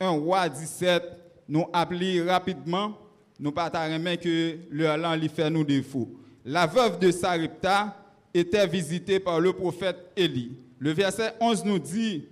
Un 0.00 0.10
roi 0.10 0.48
17, 0.48 1.02
nous 1.48 1.66
appelons 1.72 2.26
rapidement 2.26 2.96
nous 3.40 3.52
pas 3.52 3.70
que 3.70 4.56
le 4.70 4.96
lan 4.96 5.16
lui 5.16 5.30
fait 5.30 5.48
nous 5.48 5.64
défaut. 5.64 6.10
La 6.44 6.66
veuve 6.66 6.98
de 6.98 7.10
Sarepta 7.10 7.96
était 8.34 8.66
visitée 8.66 9.18
par 9.18 9.40
le 9.40 9.54
prophète 9.54 9.96
Élie. 10.14 10.52
Le 10.78 10.92
verset 10.92 11.32
11 11.40 11.64
nous 11.64 11.78
dit, 11.78 12.26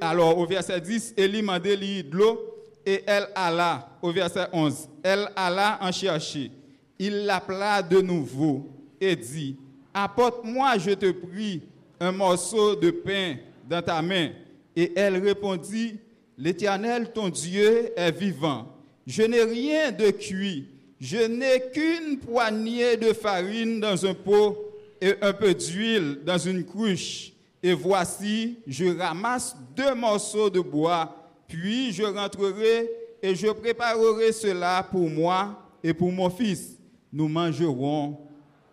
alors 0.00 0.38
au 0.38 0.46
verset 0.46 0.80
10, 0.80 1.14
Élie 1.16 1.42
m'a 1.42 1.58
de 1.58 2.16
l'eau 2.16 2.40
et 2.84 3.02
elle 3.06 3.26
alla, 3.34 3.88
au 4.00 4.12
verset 4.12 4.46
11, 4.52 4.88
elle 5.02 5.28
alla 5.34 5.78
en 5.82 5.90
chercher. 5.90 6.52
Il 6.96 7.26
l'appela 7.26 7.82
de 7.82 8.00
nouveau 8.00 8.68
et 9.00 9.16
dit, 9.16 9.56
apporte-moi, 9.92 10.78
je 10.78 10.92
te 10.92 11.10
prie, 11.10 11.62
un 11.98 12.12
morceau 12.12 12.76
de 12.76 12.90
pain 12.90 13.36
dans 13.68 13.82
ta 13.82 14.00
main. 14.00 14.30
Et 14.76 14.92
elle 14.94 15.16
répondit, 15.16 15.98
l'Éternel, 16.38 17.10
ton 17.12 17.30
Dieu, 17.30 17.90
est 17.96 18.12
vivant 18.12 18.75
je 19.06 19.22
n'ai 19.22 19.42
rien 19.42 19.92
de 19.92 20.10
cuit. 20.10 20.68
Je 20.98 21.18
n'ai 21.18 21.70
qu'une 21.72 22.18
poignée 22.18 22.96
de 22.96 23.12
farine 23.12 23.80
dans 23.80 24.04
un 24.04 24.14
pot 24.14 24.56
et 25.00 25.14
un 25.20 25.32
peu 25.32 25.54
d'huile 25.54 26.20
dans 26.24 26.38
une 26.38 26.64
cruche. 26.64 27.32
Et 27.62 27.72
voici, 27.72 28.58
je 28.66 28.86
ramasse 28.96 29.56
deux 29.76 29.94
morceaux 29.94 30.50
de 30.50 30.60
bois, 30.60 31.14
puis 31.46 31.92
je 31.92 32.02
rentrerai 32.02 32.90
et 33.22 33.34
je 33.34 33.48
préparerai 33.48 34.32
cela 34.32 34.86
pour 34.90 35.08
moi 35.08 35.62
et 35.82 35.92
pour 35.92 36.10
mon 36.10 36.30
fils. 36.30 36.78
Nous 37.12 37.28
mangerons, 37.28 38.18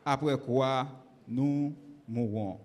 après 0.05 0.37
quoi 0.37 0.87
nous 1.27 1.73
mourrons. 2.07 2.57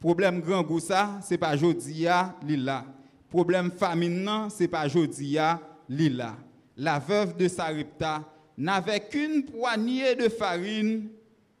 Problème 0.00 0.40
grand 0.40 0.62
goût 0.62 0.80
ça, 0.80 1.18
c'est 1.22 1.38
pas 1.38 1.56
jodia 1.56 2.34
lila. 2.46 2.84
Problème 3.30 3.70
famine 3.72 4.48
c'est 4.50 4.68
pas 4.68 4.86
jodia 4.86 5.60
lila 5.88 6.36
la 6.78 7.00
veuve 7.00 7.36
de 7.36 7.48
Sarepta, 7.48 8.24
n'avait 8.56 9.00
qu'une 9.00 9.44
poignée 9.44 10.14
de 10.14 10.28
farine 10.28 11.08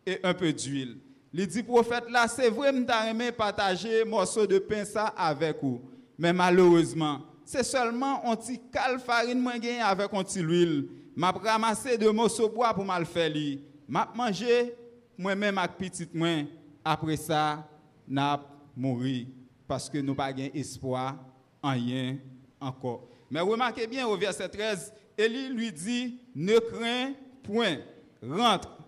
et 0.06 0.18
un 0.22 0.32
peu 0.32 0.52
d'huile. 0.52 0.98
Il 1.34 1.46
dit 1.46 1.62
prophète 1.62 2.08
là, 2.10 2.26
c'est 2.26 2.48
vrai, 2.48 2.72
je 2.72 3.10
aimé 3.10 3.32
partager 3.32 4.04
morceau 4.04 4.46
de 4.46 4.58
pain 4.58 4.84
avec 5.16 5.58
vous. 5.62 5.80
Mais 6.16 6.32
malheureusement, 6.32 7.20
c'est 7.44 7.64
seulement 7.64 8.24
un 8.30 8.36
petit 8.36 8.60
cal 8.72 8.98
farine 8.98 9.40
moi 9.40 9.52
avec 9.84 10.12
un 10.12 10.24
petit 10.24 10.40
huile. 10.40 10.88
M'a 11.14 11.30
ramassé 11.30 11.98
deux 11.98 12.12
morceaux 12.12 12.48
de 12.48 12.54
bois 12.54 12.72
pour 12.72 12.84
mal 12.84 13.04
faire 13.04 13.28
li. 13.28 13.62
M'a 13.88 14.10
mangé 14.14 14.74
moi-même 15.16 15.58
avec 15.58 15.76
petite 15.76 16.14
moi. 16.14 16.44
Après 16.84 17.16
ça, 17.16 17.68
n'a 18.06 18.40
mouru 18.76 19.26
parce 19.66 19.90
que 19.90 19.98
nous 19.98 20.14
pas 20.14 20.30
espoir 20.54 21.16
en 21.62 21.72
rien 21.72 22.16
encore. 22.60 23.08
Mais 23.30 23.40
remarquez 23.40 23.86
bien 23.86 24.06
au 24.06 24.16
verset 24.16 24.48
13, 24.48 24.92
Élie 25.18 25.48
lui 25.48 25.72
dit, 25.72 26.16
ne 26.36 26.58
crains 26.60 27.12
point, 27.42 27.78
rentre, 28.22 28.78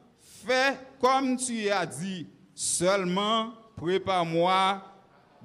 fais 0.46 0.78
comme 1.00 1.36
tu 1.36 1.68
as 1.68 1.84
dit, 1.84 2.28
seulement 2.54 3.52
prépare-moi 3.74 4.80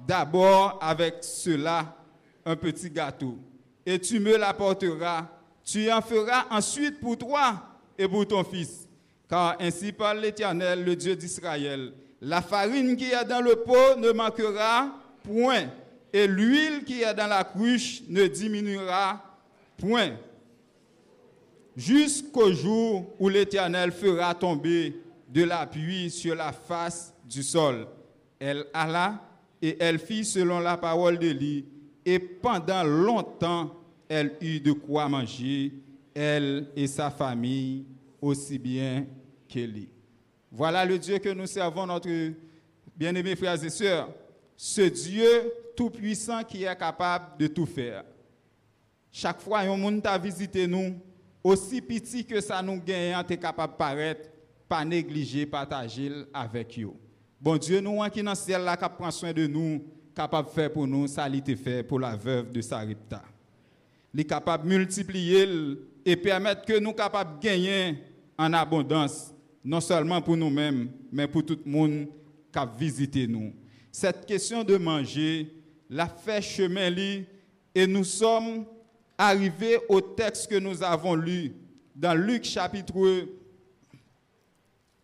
d'abord 0.06 0.78
avec 0.80 1.16
cela 1.22 1.96
un 2.44 2.54
petit 2.54 2.88
gâteau, 2.88 3.36
et 3.84 3.98
tu 3.98 4.20
me 4.20 4.36
l'apporteras. 4.36 5.26
Tu 5.64 5.90
en 5.90 6.00
feras 6.00 6.46
ensuite 6.50 7.00
pour 7.00 7.18
toi 7.18 7.60
et 7.98 8.06
pour 8.06 8.24
ton 8.28 8.44
fils. 8.44 8.88
Car 9.28 9.56
ainsi 9.58 9.90
parle 9.90 10.20
l'Éternel, 10.20 10.84
le 10.84 10.94
Dieu 10.94 11.16
d'Israël. 11.16 11.92
La 12.20 12.40
farine 12.40 12.96
qui 12.96 13.10
est 13.10 13.24
dans 13.24 13.40
le 13.40 13.56
pot 13.56 13.96
ne 13.98 14.12
manquera 14.12 14.92
point, 15.24 15.64
et 16.12 16.28
l'huile 16.28 16.84
qui 16.84 17.02
est 17.02 17.14
dans 17.14 17.26
la 17.26 17.42
cruche 17.42 18.02
ne 18.08 18.28
diminuera 18.28 19.20
point. 19.76 20.12
Jusqu'au 21.76 22.52
jour 22.52 23.14
où 23.18 23.28
l'Éternel 23.28 23.92
fera 23.92 24.34
tomber 24.34 24.98
de 25.28 25.44
la 25.44 25.66
pluie 25.66 26.10
sur 26.10 26.34
la 26.34 26.52
face 26.52 27.14
du 27.24 27.42
sol. 27.42 27.86
Elle 28.38 28.64
alla 28.72 29.22
et 29.60 29.76
elle 29.78 29.98
fit 29.98 30.24
selon 30.24 30.60
la 30.60 30.76
parole 30.76 31.18
d'Élie, 31.18 31.66
et 32.04 32.18
pendant 32.18 32.84
longtemps 32.84 33.74
elle 34.08 34.36
eut 34.40 34.60
de 34.60 34.72
quoi 34.72 35.08
manger, 35.08 35.72
elle 36.14 36.68
et 36.76 36.86
sa 36.86 37.10
famille, 37.10 37.84
aussi 38.20 38.58
bien 38.58 39.06
qu'Élie. 39.48 39.88
Voilà 40.50 40.84
le 40.84 40.98
Dieu 40.98 41.18
que 41.18 41.28
nous 41.30 41.46
servons, 41.46 41.86
notre 41.86 42.08
bien-aimés 42.96 43.36
frères 43.36 43.62
et 43.62 43.70
sœurs. 43.70 44.08
Ce 44.56 44.82
Dieu 44.82 45.52
tout-puissant 45.76 46.42
qui 46.44 46.64
est 46.64 46.78
capable 46.78 47.36
de 47.38 47.48
tout 47.48 47.66
faire. 47.66 48.04
Chaque 49.10 49.40
fois 49.40 49.60
un 49.60 49.76
monde 49.76 50.02
t'a 50.02 50.16
visité 50.16 50.66
nous, 50.66 50.94
aussi 51.46 51.80
petit 51.80 52.24
que 52.24 52.40
ça 52.40 52.60
nous 52.60 52.80
gagne, 52.80 53.14
tu 53.26 53.34
es 53.34 53.36
capable 53.36 53.74
de 53.74 53.78
paraître, 53.78 54.28
pas 54.68 54.84
négliger, 54.84 55.46
partager 55.46 56.10
avec 56.34 56.76
eux. 56.78 56.90
Bon 57.40 57.56
Dieu, 57.56 57.80
nous, 57.80 58.00
qui 58.12 58.22
dans 58.22 58.32
le 58.32 58.36
ciel, 58.36 58.62
là, 58.62 58.76
qui 58.76 58.84
prend 58.98 59.10
soin 59.12 59.32
de 59.32 59.46
nous, 59.46 59.84
capable 60.14 60.48
de 60.48 60.52
faire 60.52 60.72
pour 60.72 60.88
nous, 60.88 61.06
ça 61.06 61.24
a 61.24 61.30
fait 61.56 61.84
pour 61.84 62.00
la 62.00 62.16
veuve 62.16 62.50
de 62.50 62.60
Saripta. 62.60 63.22
Il 64.12 64.20
est 64.20 64.24
capable 64.24 64.64
de 64.68 64.76
multiplier 64.76 65.46
et 66.04 66.16
permettre 66.16 66.64
que 66.64 66.80
nous 66.80 66.92
capables 66.92 67.38
de 67.38 67.46
gagner 67.46 67.98
en 68.36 68.52
abondance, 68.52 69.32
non 69.64 69.80
seulement 69.80 70.20
pour 70.20 70.36
nous-mêmes, 70.36 70.90
mais 71.12 71.28
pour 71.28 71.44
tout 71.46 71.58
le 71.64 71.70
monde 71.70 72.08
qui 72.52 72.58
a 72.58 72.66
visité 72.66 73.26
nous. 73.28 73.52
Cette 73.92 74.26
question 74.26 74.64
de 74.64 74.76
manger 74.76 75.54
l'a 75.88 76.08
fait 76.08 76.42
chemin 76.42 76.90
et 77.74 77.86
nous 77.86 78.04
sommes 78.04 78.64
arrivés 79.18 79.78
au 79.88 80.00
texte 80.00 80.50
que 80.50 80.58
nous 80.58 80.82
avons 80.82 81.14
lu 81.14 81.54
dans 81.94 82.14
Luc 82.14 82.44
chapitre, 82.44 83.26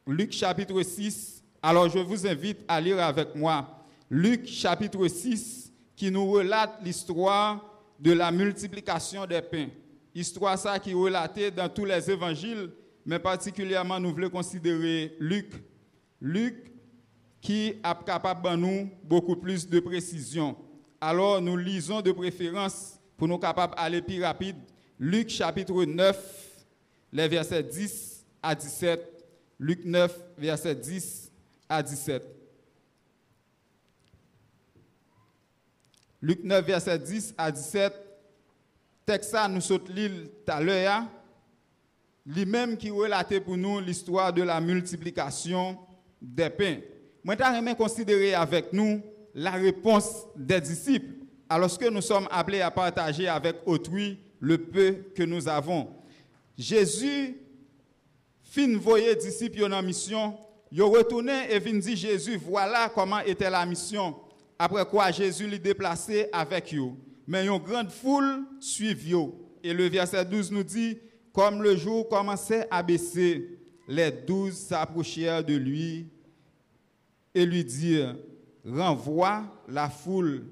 Luc 0.06 0.32
chapitre 0.32 0.82
6. 0.82 1.42
Alors 1.62 1.88
je 1.88 1.98
vous 1.98 2.26
invite 2.26 2.58
à 2.68 2.80
lire 2.80 3.02
avec 3.02 3.34
moi 3.34 3.84
Luc 4.10 4.46
chapitre 4.46 5.06
6 5.06 5.72
qui 5.96 6.10
nous 6.10 6.30
relate 6.30 6.80
l'histoire 6.82 7.64
de 7.98 8.12
la 8.12 8.30
multiplication 8.30 9.26
des 9.26 9.40
pains. 9.40 9.68
Histoire 10.14 10.58
ça 10.58 10.78
qui 10.78 10.90
est 10.90 10.94
relatée 10.94 11.50
dans 11.50 11.68
tous 11.68 11.86
les 11.86 12.10
évangiles, 12.10 12.70
mais 13.06 13.18
particulièrement 13.18 13.98
nous 13.98 14.12
voulons 14.12 14.28
considérer 14.28 15.16
Luc. 15.18 15.52
Luc 16.20 16.72
qui 17.40 17.68
est 17.68 17.82
capable 18.04 18.50
de 18.50 18.56
nous 18.56 18.90
beaucoup 19.04 19.36
plus 19.36 19.66
de 19.66 19.80
précision. 19.80 20.56
Alors 21.00 21.40
nous 21.40 21.56
lisons 21.56 22.00
de 22.00 22.12
préférence 22.12 23.00
pour 23.22 23.28
nous 23.28 23.38
capables 23.38 23.76
d'aller 23.76 24.02
plus 24.02 24.20
rapide. 24.20 24.56
Luc 24.98 25.28
chapitre 25.28 25.84
9, 25.84 26.56
les 27.12 27.28
versets 27.28 27.62
10 27.62 28.26
à 28.42 28.52
17. 28.52 29.24
Luc 29.60 29.84
9, 29.84 30.12
versets 30.36 30.74
10 30.74 31.30
à 31.68 31.84
17. 31.84 32.20
Luc 36.20 36.42
9, 36.42 36.66
verset 36.66 36.98
10 36.98 37.34
à 37.38 37.52
17. 37.52 37.92
Texte 39.06 39.30
ça, 39.30 39.46
nous 39.46 39.60
saute 39.60 39.88
l'île 39.88 40.28
tout 40.44 40.50
à 40.50 40.60
l'heure. 40.60 41.04
Lui-même 42.26 42.76
qui 42.76 42.90
relatait 42.90 43.40
pour 43.40 43.56
nous 43.56 43.78
l'histoire 43.78 44.32
de 44.32 44.42
la 44.42 44.60
multiplication 44.60 45.78
des 46.20 46.50
pains. 46.50 46.78
Moi, 47.22 47.36
je 47.38 47.74
considérer 47.74 48.34
avec 48.34 48.72
nous 48.72 49.00
la 49.32 49.52
réponse 49.52 50.26
des 50.34 50.60
disciples 50.60 51.21
alors 51.52 51.76
que 51.76 51.90
nous 51.90 52.00
sommes 52.00 52.26
appelés 52.30 52.62
à 52.62 52.70
partager 52.70 53.28
avec 53.28 53.56
autrui 53.66 54.18
le 54.40 54.56
peu 54.56 55.04
que 55.14 55.22
nous 55.22 55.46
avons. 55.46 55.90
Jésus 56.56 57.36
fin 58.42 58.78
voyer 58.78 59.14
disciples 59.16 59.70
en 59.70 59.82
mission, 59.82 60.34
il 60.70 60.82
retourné 60.82 61.50
et 61.50 61.58
vient 61.58 61.74
dire 61.74 61.94
Jésus, 61.94 62.40
voilà 62.42 62.90
comment 62.94 63.20
était 63.20 63.50
la 63.50 63.66
mission. 63.66 64.16
Après 64.58 64.86
quoi, 64.86 65.10
Jésus 65.10 65.46
l'y 65.46 65.58
déplacé 65.58 66.26
avec 66.32 66.72
eux. 66.74 66.92
Mais 67.26 67.46
une 67.46 67.58
grande 67.58 67.90
foule 67.90 68.44
suivit 68.58 69.12
eux. 69.12 69.32
Et 69.62 69.74
le 69.74 69.88
verset 69.90 70.24
12 70.24 70.52
nous 70.52 70.64
dit, 70.64 70.98
comme 71.34 71.62
le 71.62 71.76
jour 71.76 72.08
commençait 72.08 72.66
à 72.70 72.82
baisser, 72.82 73.58
les 73.86 74.10
douze 74.10 74.54
s'approchèrent 74.54 75.44
de 75.44 75.54
lui 75.54 76.06
et 77.34 77.44
lui 77.44 77.62
dirent, 77.62 78.16
renvoie 78.66 79.44
la 79.68 79.90
foule, 79.90 80.46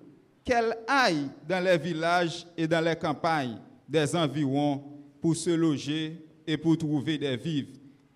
qu'elle 0.51 0.77
aille 0.89 1.31
dans 1.49 1.63
les 1.65 1.79
villages 1.79 2.45
et 2.57 2.67
dans 2.67 2.85
les 2.85 2.97
campagnes 2.97 3.57
des 3.89 4.17
environs 4.17 4.83
pour 5.21 5.37
se 5.37 5.51
loger 5.51 6.27
et 6.45 6.57
pour 6.57 6.77
trouver 6.77 7.19
des 7.19 7.37
vivres, 7.37 7.69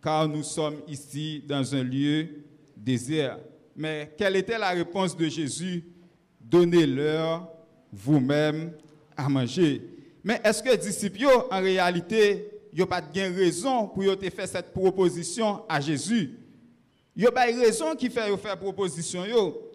car 0.03 0.27
nous 0.27 0.43
sommes 0.43 0.81
ici 0.89 1.45
dans 1.47 1.73
un 1.77 1.85
lieu 1.85 2.27
désert. 2.77 3.39
Mais 3.77 4.13
quelle 4.19 4.35
était 4.35 4.59
la 4.59 4.71
réponse 4.71 5.17
de 5.17 5.29
Jésus? 5.29 5.85
Donnez-leur 6.41 7.49
vous-même 7.93 8.73
à 9.17 9.29
manger. 9.29 9.83
Mais 10.25 10.41
est-ce 10.43 10.61
que 10.61 10.71
les 10.71 10.77
disciples, 10.77 11.25
en 11.53 11.61
réalité, 11.61 12.51
n'ont 12.77 12.87
pas 12.87 13.01
de 13.01 13.21
raison 13.21 13.87
pour 13.87 14.03
faire 14.03 14.49
cette 14.49 14.73
proposition 14.73 15.63
à 15.69 15.81
Jésus? 15.81 16.37
Il 17.15 17.23
n'y 17.23 17.29
a 17.29 17.31
pas 17.31 17.53
de 17.53 17.61
raison 17.61 17.95
qui 17.95 18.11
fait 18.11 18.37
faire 18.39 18.59
proposition. 18.59 19.25
Yo. 19.25 19.71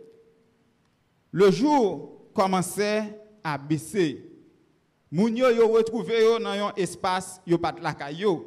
Le 1.31 1.51
jour 1.51 2.18
commençait 2.33 3.19
à 3.43 3.57
baisser. 3.57 4.25
Moun 5.11 5.35
yo 5.35 5.49
yo 5.49 5.67
retrouvé 5.67 6.39
dans 6.39 6.49
un 6.49 6.73
espace, 6.75 7.41
yo 7.45 7.57
pas 7.57 7.73
la 7.81 7.93
caillou. 7.93 8.45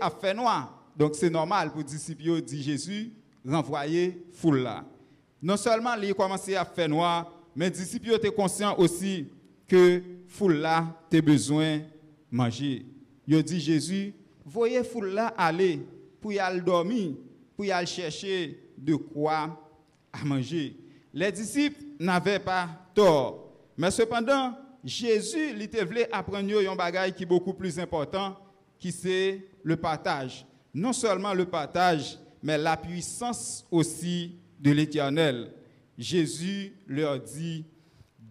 À 0.00 0.10
faire 0.10 0.34
noir. 0.34 0.90
Donc 0.96 1.14
c'est 1.14 1.30
normal 1.30 1.70
pour 1.70 1.78
les 1.78 1.84
disciples 1.84 2.40
dit 2.42 2.62
Jésus, 2.62 3.12
renvoyer 3.46 4.26
foule 4.32 4.60
là. 4.60 4.84
Non 5.40 5.56
seulement 5.56 5.94
il 6.02 6.14
commençait 6.14 6.56
à 6.56 6.64
faire 6.64 6.88
noir, 6.88 7.32
mais 7.54 7.66
les 7.66 7.70
disciples 7.70 8.12
étaient 8.12 8.32
conscients 8.32 8.76
aussi 8.78 9.26
que 9.66 10.02
foule 10.26 10.56
là 10.56 10.96
a 11.12 11.20
besoin 11.20 11.80
manger. 12.30 12.84
Ils 13.26 13.42
dit 13.42 13.60
Jésus, 13.60 14.14
voyez 14.44 14.82
foule 14.82 15.20
aller 15.36 15.80
pour 16.20 16.32
y 16.32 16.38
aller 16.38 16.60
dormir, 16.60 17.12
pour 17.54 17.64
y 17.64 17.70
aller 17.70 17.86
chercher 17.86 18.58
de 18.76 18.96
quoi 18.96 19.58
à 20.12 20.24
manger. 20.24 20.76
Les 21.18 21.32
disciples 21.32 21.82
n'avaient 21.98 22.38
pas 22.38 22.68
tort. 22.94 23.52
Mais 23.76 23.90
cependant, 23.90 24.56
Jésus 24.84 25.50
il 25.50 25.84
voulait 25.84 26.08
apprendre 26.12 26.70
un 26.70 26.76
bagage 26.76 27.14
qui 27.14 27.24
est 27.24 27.26
beaucoup 27.26 27.54
plus 27.54 27.76
important, 27.80 28.36
qui 28.78 28.92
c'est 28.92 29.44
le 29.64 29.76
partage. 29.76 30.46
Non 30.72 30.92
seulement 30.92 31.34
le 31.34 31.44
partage, 31.44 32.16
mais 32.40 32.56
la 32.56 32.76
puissance 32.76 33.66
aussi 33.68 34.36
de 34.60 34.70
l'Éternel. 34.70 35.50
Jésus 35.98 36.72
leur 36.86 37.18
dit, 37.18 37.64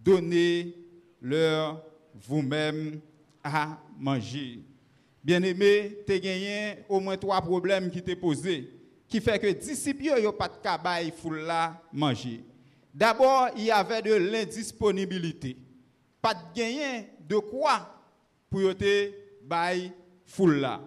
donnez-leur 0.02 1.82
vous-même 2.26 3.00
à 3.44 3.78
manger. 3.98 4.60
Bien-aimé, 5.22 5.98
tu 6.06 6.12
as 6.14 6.18
gagné 6.18 6.76
au 6.88 7.00
moins 7.00 7.18
trois 7.18 7.42
problèmes 7.42 7.90
qui 7.90 8.02
t'ont 8.02 8.16
posés, 8.16 8.72
qui 9.06 9.20
fait 9.20 9.38
que 9.38 9.52
disciples 9.52 10.22
n'ont 10.22 10.32
pas 10.32 10.48
de 10.48 10.56
cabaye 10.62 11.12
pour 11.12 11.34
la 11.34 11.82
manger. 11.92 12.47
D'abord, 12.98 13.50
il 13.56 13.66
y 13.66 13.70
avait 13.70 14.02
de 14.02 14.12
l'indisponibilité. 14.14 15.56
Pas 16.20 16.34
de 16.34 16.40
gagner 16.52 17.08
de 17.28 17.36
quoi 17.36 17.94
pour 18.50 18.74
te 18.76 19.12
bail 19.44 19.92
là. 20.40 20.80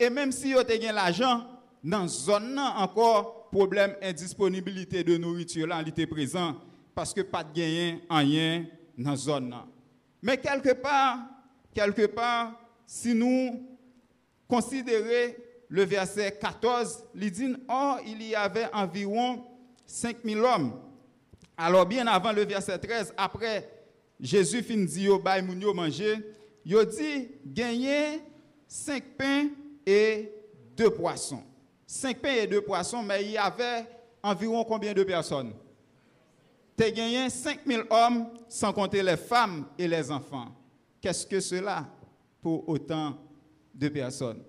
Et 0.00 0.10
même 0.10 0.32
si 0.32 0.52
vous 0.52 0.58
avez 0.58 0.78
l'argent, 0.90 1.46
dans 1.84 2.08
zone 2.08 2.58
encore 2.58 3.48
problème 3.52 3.94
indisponibilité 4.02 5.04
de 5.04 5.16
nourriture 5.16 5.68
là 5.68 5.80
était 5.86 6.08
présent 6.08 6.56
parce 6.92 7.14
que 7.14 7.20
pas 7.20 7.44
de 7.44 7.52
gain 7.52 7.98
en 8.10 8.18
rien 8.18 8.66
dans 8.98 9.14
zone 9.14 9.54
Mais 10.20 10.38
quelque 10.38 10.72
part, 10.72 11.20
quelque 11.72 12.06
part, 12.06 12.52
si 12.84 13.14
nous 13.14 13.64
considérons 14.48 15.34
le 15.68 15.84
verset 15.84 16.36
14, 16.40 17.04
il 17.14 17.30
dit, 17.30 17.54
oh, 17.68 17.94
il 18.04 18.22
y 18.24 18.34
avait 18.34 18.68
environ 18.72 19.44
5000 19.86 20.38
hommes. 20.38 20.72
Alors, 21.56 21.86
bien 21.86 22.06
avant 22.06 22.32
le 22.32 22.44
verset 22.44 22.78
13, 22.78 23.14
après 23.16 23.68
Jésus 24.20 24.62
fin 24.62 24.76
dit, 24.84 25.04
yo, 25.04 25.18
bay 25.18 25.42
moun 25.42 25.60
yo 25.60 25.74
manger, 25.74 26.18
il 26.64 26.76
dit, 26.86 27.28
gagner 27.44 28.20
5 28.68 29.02
pains 29.18 29.48
et 29.84 30.32
2 30.76 30.90
poissons. 30.90 31.42
5 31.86 32.18
pains 32.18 32.34
et 32.34 32.46
2 32.46 32.60
poissons, 32.62 33.02
mais 33.02 33.24
il 33.24 33.32
y 33.32 33.38
avait 33.38 33.84
environ 34.22 34.64
combien 34.64 34.94
de 34.94 35.02
personnes? 35.02 35.52
Tu 36.76 36.84
as 36.84 36.90
gagné 36.90 37.28
5000 37.28 37.84
hommes, 37.90 38.28
sans 38.48 38.72
compter 38.72 39.02
les 39.02 39.16
femmes 39.16 39.66
et 39.76 39.86
les 39.86 40.10
enfants. 40.10 40.48
Qu'est-ce 41.00 41.26
que 41.26 41.40
cela 41.40 41.86
pour 42.40 42.66
autant 42.68 43.18
de 43.74 43.88
personnes? 43.88 44.42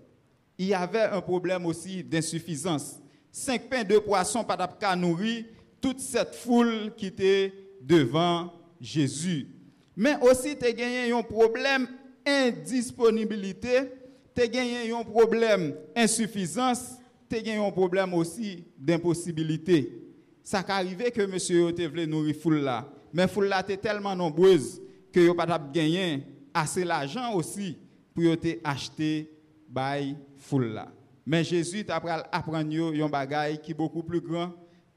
Il 0.57 0.67
y 0.67 0.73
avait 0.73 1.03
un 1.03 1.19
problème 1.19 1.65
aussi 1.65 2.03
d'insuffisance. 2.03 2.99
Cinq 3.31 3.67
pains, 3.67 3.83
deux 3.83 3.99
poissons, 3.99 4.43
pas 4.43 4.55
d'apka 4.55 4.95
nourri 4.95 5.47
toute 5.83 5.99
cette 5.99 6.33
foule 6.33 6.93
qui 6.95 7.07
était 7.07 7.53
devant 7.81 8.53
Jésus. 8.79 9.49
Mais 9.97 10.15
aussi, 10.21 10.57
tu 10.57 10.65
as 10.65 10.71
gagné 10.71 11.11
un 11.11 11.21
problème 11.21 11.89
indisponibilité, 12.25 13.91
tu 14.33 14.43
as 14.43 14.47
gagné 14.47 14.93
un 14.93 15.03
problème 15.03 15.75
insuffisance, 15.93 16.93
tu 17.29 17.35
as 17.35 17.41
gagné 17.41 17.57
un 17.57 17.69
problème 17.69 18.13
aussi 18.13 18.63
d'impossibilité. 18.77 19.91
Ça 20.41 20.63
arrivé 20.69 21.11
que 21.11 21.25
monsieur 21.25 21.73
te 21.73 21.81
voulait 21.81 22.07
nourrir 22.07 22.35
foule 22.35 22.61
là, 22.61 22.89
mais 23.11 23.27
foule 23.27 23.47
là 23.47 23.59
était 23.59 23.75
tellement 23.75 24.15
nombreuse 24.15 24.81
que 25.11 25.19
yo 25.19 25.33
pas 25.33 25.59
gagné 25.73 26.23
assez 26.53 26.85
l'argent 26.85 27.33
aussi 27.33 27.77
pour 28.15 28.37
te 28.39 28.57
acheter 28.63 29.29
by 29.67 30.15
foule 30.37 30.73
là. 30.73 30.87
Mais 31.25 31.43
Jésus 31.43 31.83
t'a 31.83 31.97
apprendre 31.97 33.03
un 33.03 33.09
bagage 33.09 33.61
qui 33.61 33.71
est 33.71 33.75
beaucoup 33.75 34.03
plus 34.03 34.21
grand 34.21 34.51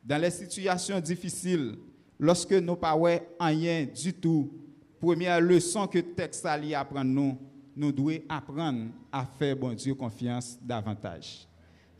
dans 0.06 0.18
les 0.22 0.30
situations 0.30 1.00
difficiles. 1.00 1.76
Lorsque 2.18 2.52
nous 2.52 2.76
pas 2.76 2.96
rien 3.40 3.84
du 3.84 4.14
tout, 4.14 4.50
première 5.00 5.40
leçon 5.40 5.86
que 5.86 5.98
texte 5.98 6.46
apprend 6.46 7.04
nous, 7.04 7.36
nous 7.74 7.92
devons 7.92 8.18
apprendre 8.28 8.86
à 9.12 9.26
faire 9.38 9.56
bon 9.56 9.74
Dieu 9.74 9.94
confiance 9.94 10.56
davantage. 10.62 11.46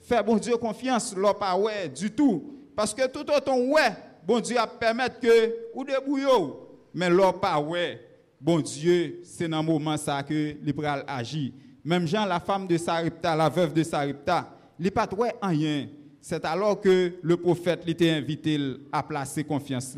Faire 0.01 0.25
bon 0.25 0.37
Dieu 0.37 0.57
confiance, 0.57 1.15
l'on 1.15 1.35
pas 1.35 1.59
du 1.95 2.11
tout. 2.11 2.55
Parce 2.75 2.95
que 2.95 3.07
tout 3.09 3.31
autant 3.31 3.59
ouais, 3.59 3.91
bon 4.27 4.41
Dieu 4.41 4.57
a 4.59 4.67
permettre 4.67 5.21
que 5.21 5.57
ou 5.75 5.85
débrouillez, 5.85 6.55
mais 6.95 7.11
l'on 7.11 7.33
pas 7.33 7.59
ouais, 7.61 8.01
bon 8.41 8.61
Dieu, 8.61 9.21
c'est 9.25 9.49
dans 9.49 9.61
le 9.61 9.67
moment 9.67 9.97
ça 9.97 10.23
que 10.23 10.57
l'Ibral 10.63 11.05
agit. 11.07 11.53
Même 11.85 12.07
Jean, 12.07 12.25
la 12.25 12.41
femme 12.41 12.67
de 12.67 12.77
Saripta, 12.79 13.37
la 13.37 13.49
veuve 13.49 13.75
de 13.75 13.83
Saripta, 13.83 14.49
il 14.79 14.91
pas 14.91 15.09
rien. 15.43 15.89
C'est 16.29 16.45
alors 16.45 16.81
que 16.81 17.13
le 17.23 17.37
prophète 17.37 17.87
l'était 17.87 18.11
invité 18.11 18.59
à 18.91 19.01
placer 19.01 19.45
confiance 19.45 19.95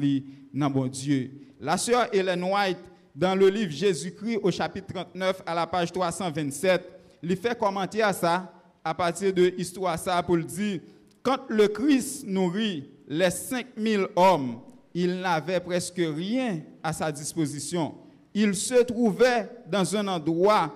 dans 0.53 0.69
bon 0.69 0.87
Dieu. 0.87 1.31
La 1.59 1.79
sœur 1.79 2.07
Hélène 2.15 2.45
White, 2.45 2.77
dans 3.17 3.35
le 3.35 3.49
livre 3.49 3.73
Jésus-Christ 3.73 4.41
au 4.43 4.51
chapitre 4.51 4.89
39 4.93 5.43
à 5.47 5.55
la 5.55 5.67
page 5.67 5.91
327, 5.91 6.83
il 7.23 7.35
fait 7.35 7.59
commenter 7.59 8.03
à 8.03 8.13
ça 8.13 8.53
à 8.85 8.93
partir 8.93 9.33
de 9.33 9.45
l'histoire 9.45 9.99
ça 9.99 10.23
pour 10.23 10.37
dire 10.37 10.81
quand 11.23 11.49
le 11.49 11.67
Christ 11.67 12.27
nourrit 12.27 12.91
les 13.09 13.31
5000 13.31 14.09
hommes, 14.15 14.61
il 14.93 15.21
n'avait 15.23 15.61
presque 15.61 15.97
rien 15.97 16.61
à 16.83 16.93
sa 16.93 17.11
disposition. 17.11 17.95
Il 18.35 18.55
se 18.55 18.83
trouvait 18.83 19.49
dans 19.67 19.97
un 19.97 20.07
endroit 20.07 20.75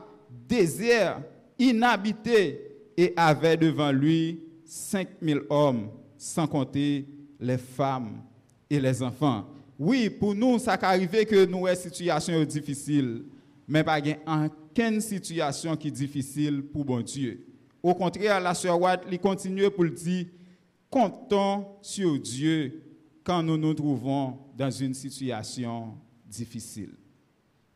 désert, 0.49 1.21
inhabité, 1.59 2.71
et 2.97 3.13
avait 3.17 3.59
devant 3.59 3.93
lui 3.93 4.41
5000 4.73 5.43
hommes, 5.51 5.91
sans 6.17 6.47
compter 6.47 7.07
les 7.39 7.59
femmes 7.59 8.23
et 8.71 8.81
les 8.81 9.03
enfants. 9.03 9.47
Oui, 9.79 10.09
pour 10.09 10.35
nous, 10.35 10.59
ça 10.59 10.79
arrive 10.81 11.11
que 11.27 11.45
nous 11.45 11.67
avons 11.67 11.69
une 11.69 11.77
situation 11.77 12.43
difficile, 12.45 13.25
mais 13.69 13.85
pas 13.85 14.01
aucune 14.01 14.99
situation 15.03 15.77
qui 15.77 15.89
est 15.89 15.91
difficile 15.91 16.63
pour 16.63 16.87
bon 16.87 17.03
Dieu. 17.03 17.47
Au 17.83 17.95
contraire, 17.95 18.41
la 18.41 18.55
sœur 18.55 18.81
Watt, 18.81 19.05
il 19.11 19.19
continue 19.19 19.71
pour 19.71 19.85
dire, 19.85 20.25
comptons 20.89 21.67
sur 21.83 22.19
Dieu 22.19 22.83
quand 23.23 23.43
nous 23.43 23.59
nous 23.59 23.75
trouvons 23.75 24.39
dans 24.57 24.71
une 24.71 24.95
situation 24.95 25.99
difficile. 26.27 26.95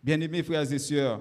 Bien-aimés 0.03 0.43
frères 0.43 0.73
et 0.73 0.79
sœurs, 0.79 1.21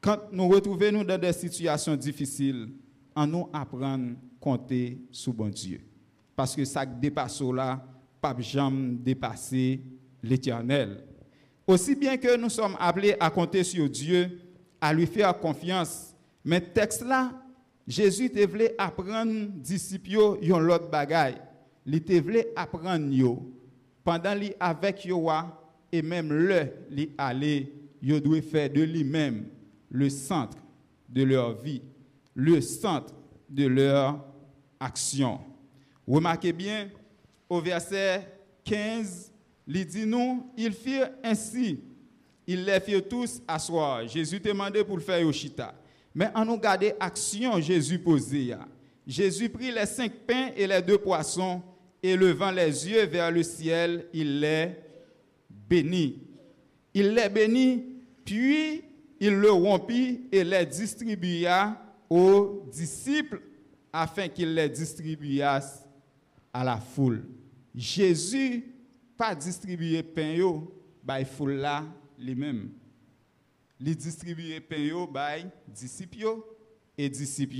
quand 0.00 0.18
nous 0.30 0.46
retrouvons 0.48 0.92
nous 0.92 1.04
dans 1.04 1.18
des 1.18 1.32
situations 1.32 1.96
difficiles, 1.96 2.68
en 3.16 3.26
nous 3.26 3.48
apprendre 3.52 4.12
compter 4.42 4.98
sur 5.12 5.32
bon 5.32 5.48
Dieu. 5.48 5.80
Parce 6.34 6.56
que 6.56 6.64
ça 6.64 6.84
dépasse 6.84 7.40
là, 7.40 7.82
pas 8.20 8.34
jamais 8.40 8.96
dépasser 8.96 9.80
l'éternel. 10.22 11.04
Aussi 11.66 11.94
bien 11.94 12.16
que 12.16 12.36
nous 12.36 12.50
sommes 12.50 12.76
appelés 12.78 13.14
à 13.20 13.30
compter 13.30 13.62
sur 13.62 13.88
Dieu, 13.88 14.40
à 14.80 14.92
lui 14.92 15.06
faire 15.06 15.38
confiance, 15.38 16.14
mais 16.44 16.60
texte 16.60 17.02
là, 17.02 17.30
Jésus 17.86 18.30
te 18.30 18.44
voulait 18.44 18.74
apprendre 18.78 19.48
disciples 19.54 20.38
yon 20.42 20.58
l'autre 20.58 20.90
bagaille. 20.90 21.40
Il 21.86 22.02
te 22.02 22.20
voulait 22.20 22.52
apprendre 22.56 23.12
yo 23.12 23.48
pendant 24.04 24.34
li 24.34 24.52
avec 24.58 25.04
yo 25.04 25.28
et 25.92 26.02
même 26.02 26.32
le 26.32 26.66
li 26.90 27.10
aller, 27.16 27.72
yo 28.02 28.18
doit 28.18 28.42
faire 28.42 28.70
de 28.70 28.82
lui-même 28.82 29.46
le 29.88 30.10
centre 30.10 30.58
de 31.08 31.22
leur 31.22 31.60
vie, 31.60 31.82
le 32.34 32.60
centre 32.60 33.14
de 33.48 33.66
leur 33.66 34.31
action. 34.82 35.40
Remarquez 36.06 36.52
bien, 36.52 36.90
au 37.48 37.60
verset 37.60 38.26
15, 38.64 39.32
il 39.66 39.86
dit 39.86 40.06
nous, 40.06 40.50
ils 40.56 40.72
firent 40.72 41.10
ainsi. 41.22 41.80
Ils 42.46 42.64
les 42.64 42.80
firent 42.80 43.06
tous 43.08 43.40
asseoir. 43.46 44.06
Jésus 44.08 44.40
demandait 44.40 44.84
pour 44.84 44.96
le 44.96 45.02
faire 45.02 45.20
Yoshita. 45.20 45.74
Mais 46.14 46.28
en 46.34 46.44
nous 46.44 46.58
garder 46.58 46.92
action 46.98 47.60
Jésus 47.60 47.98
posait. 47.98 48.56
Jésus 49.06 49.48
prit 49.48 49.70
les 49.70 49.86
cinq 49.86 50.12
pains 50.26 50.50
et 50.56 50.66
les 50.66 50.82
deux 50.82 50.98
poissons 50.98 51.62
et 52.02 52.16
levant 52.16 52.50
les 52.50 52.88
yeux 52.88 53.06
vers 53.06 53.30
le 53.30 53.42
ciel, 53.42 54.06
il 54.12 54.40
les 54.40 54.70
bénit. 55.48 56.18
Il 56.92 57.14
les 57.14 57.28
bénit, 57.28 57.84
puis 58.24 58.82
il 59.20 59.34
le 59.34 59.50
rompit 59.52 60.22
et 60.32 60.42
les 60.42 60.66
distribua 60.66 61.80
aux 62.10 62.66
disciples 62.70 63.40
afin 63.92 64.28
qu'ils 64.28 64.54
les 64.54 64.68
distribuassent 64.68 65.86
à 66.52 66.64
la 66.64 66.78
foule. 66.78 67.24
Jésus 67.74 68.64
pas 69.16 69.34
distribué 69.34 70.02
pain 70.02 70.32
yo 70.34 70.72
by 71.02 71.24
foule 71.24 71.54
là 71.54 71.84
lui-même. 72.18 72.70
Il 73.80 73.96
distribué 73.96 74.60
pain 74.60 74.78
yo 74.78 75.06
by 75.06 75.46
disciples 75.68 76.42
et 76.96 77.08
disciples 77.08 77.56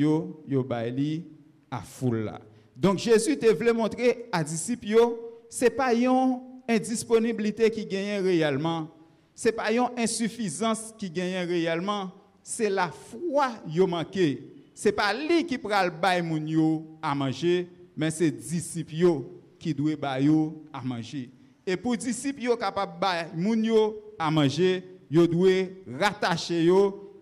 yo 0.48 0.62
by 0.62 0.90
li 0.90 1.24
à 1.70 1.80
foule. 1.80 2.32
Donc 2.76 2.98
Jésus 2.98 3.38
te 3.38 3.46
voulait 3.46 3.72
montrer 3.72 4.28
à 4.32 4.42
disciples 4.42 4.96
c'est 5.48 5.70
pas 5.70 5.92
une 5.94 6.40
indisponibilité 6.68 7.70
qui 7.70 7.84
gagne 7.86 8.22
réellement 8.22 8.90
ce 9.34 9.48
n'est 9.48 9.52
pas 9.52 9.72
une 9.72 9.88
insuffisance 9.96 10.94
qui 10.98 11.10
gagne 11.10 11.48
réellement, 11.48 12.10
c'est 12.42 12.70
la 12.70 12.90
foi 12.90 13.50
qui 13.68 13.80
manqué. 13.80 14.51
N'est 14.84 14.92
pas 14.92 15.14
lui 15.14 15.44
qui 15.46 15.58
prend 15.58 15.84
le 15.84 15.92
à 17.02 17.14
manger, 17.14 17.68
mais 17.96 18.10
c'est 18.10 18.30
disciples 18.30 19.22
qui 19.58 19.74
doivent 19.74 20.04
à 20.72 20.82
manger. 20.82 21.30
Et 21.66 21.76
pour 21.76 21.96
disciples 21.96 22.56
capables 22.56 22.98
de 23.00 23.92
à 24.18 24.30
manger, 24.30 24.82
ils 25.10 25.28
doivent 25.28 25.68
rattacher 25.98 26.68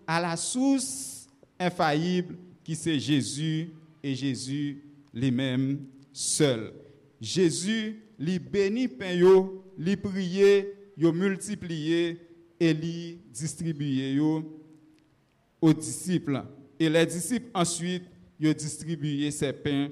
à 0.07 0.19
la 0.19 0.35
source 0.35 1.27
infaillible 1.59 2.35
qui 2.63 2.75
c'est 2.75 2.99
Jésus 2.99 3.69
et 4.01 4.15
Jésus 4.15 4.83
lui-même 5.13 5.79
seul. 6.13 6.73
Jésus, 7.19 8.01
lui 8.17 8.39
bénit 8.39 8.87
pain 8.87 9.13
yo, 9.13 9.63
lui 9.77 9.95
prier 9.95 10.73
yo 10.97 11.11
multiplié 11.11 12.19
et 12.59 12.73
li 12.73 13.19
distribué 13.31 14.19
aux 14.19 15.73
disciples. 15.73 16.43
Et 16.81 16.89
les 16.89 17.05
disciples 17.05 17.51
ensuite 17.53 18.05
ont 18.43 18.53
distribué 18.53 19.29
ces 19.29 19.53
pains 19.53 19.89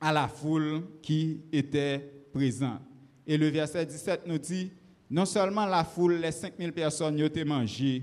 à 0.00 0.12
la 0.12 0.26
foule 0.26 0.82
qui 1.00 1.40
était 1.52 2.00
présente. 2.32 2.80
Et 3.24 3.38
le 3.38 3.46
verset 3.46 3.86
17 3.86 4.22
nous 4.26 4.38
dit, 4.38 4.72
non 5.08 5.24
seulement 5.24 5.66
la 5.66 5.84
foule, 5.84 6.16
les 6.16 6.32
5000 6.32 6.72
personnes, 6.72 7.22
ont 7.22 7.46
mangé, 7.46 8.02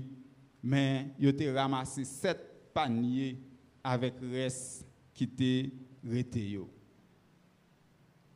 mais 0.62 1.08
ils 1.18 1.28
ont 1.28 1.54
ramassé 1.54 2.06
sept 2.06 2.72
paniers 2.72 3.36
avec 3.84 4.14
reste 4.22 4.86
qui 5.12 5.24
était 5.24 5.70
resté. 6.02 6.58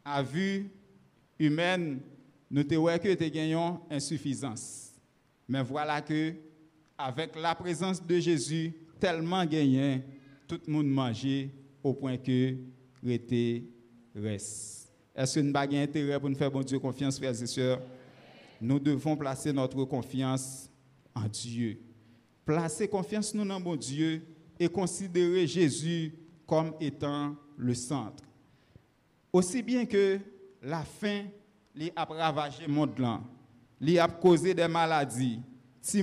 À 0.05 0.23
vue 0.23 0.71
humaine, 1.39 2.01
nous 2.51 2.63
te 2.63 2.75
voyons 2.75 2.99
que 2.99 3.15
tu 3.15 3.31
gagnons 3.31 3.81
insuffisance. 3.91 4.93
Mais 5.49 5.63
voilà 5.63 6.03
que, 6.03 6.35
avec 6.99 7.35
la 7.37 7.55
présence 7.55 8.07
de 8.07 8.19
Jésus, 8.19 8.75
tellement 8.99 9.45
gagné, 9.45 10.03
tout 10.47 10.61
le 10.67 10.73
monde 10.73 10.89
mangeait 10.89 11.51
au 11.83 11.93
point 11.95 12.17
que 12.17 12.57
rete 13.05 13.65
reste. 14.15 14.93
Est-ce 15.15 15.35
que 15.37 15.41
nous 15.41 15.53
n'avons 15.53 15.71
pas 15.71 15.77
intérêt 15.77 16.21
pour 16.21 16.29
nous 16.29 16.37
faire 16.37 16.51
bon 16.51 16.63
Dieu 16.63 16.79
confiance, 16.79 17.19
frères 17.19 17.43
et 17.43 17.47
sœurs? 17.47 17.81
Nous 18.61 18.79
devons 18.79 19.17
placer 19.17 19.53
notre 19.53 19.85
confiance 19.85 20.71
en 21.15 21.27
Dieu. 21.29 21.79
Placer 22.45 22.89
confiance 22.89 23.35
nous 23.35 23.45
dans 23.45 23.61
bon 23.61 23.77
Dieu 23.77 24.23
et 24.59 24.69
considérer 24.69 25.47
Jésus 25.47 26.13
comme 26.47 26.75
étant 26.81 27.35
le 27.57 27.75
centre. 27.75 28.23
Aussi 29.33 29.63
bien 29.63 29.85
que 29.85 30.19
la 30.63 30.83
fin 30.83 31.25
li 31.75 31.91
a 31.95 32.05
ravagé 32.05 32.67
le 32.67 32.73
monde. 32.73 32.93
Li 33.81 33.99
a 33.99 34.09
causé 34.09 34.55
des 34.55 34.69
maladies. 34.69 35.41
Si 35.81 36.03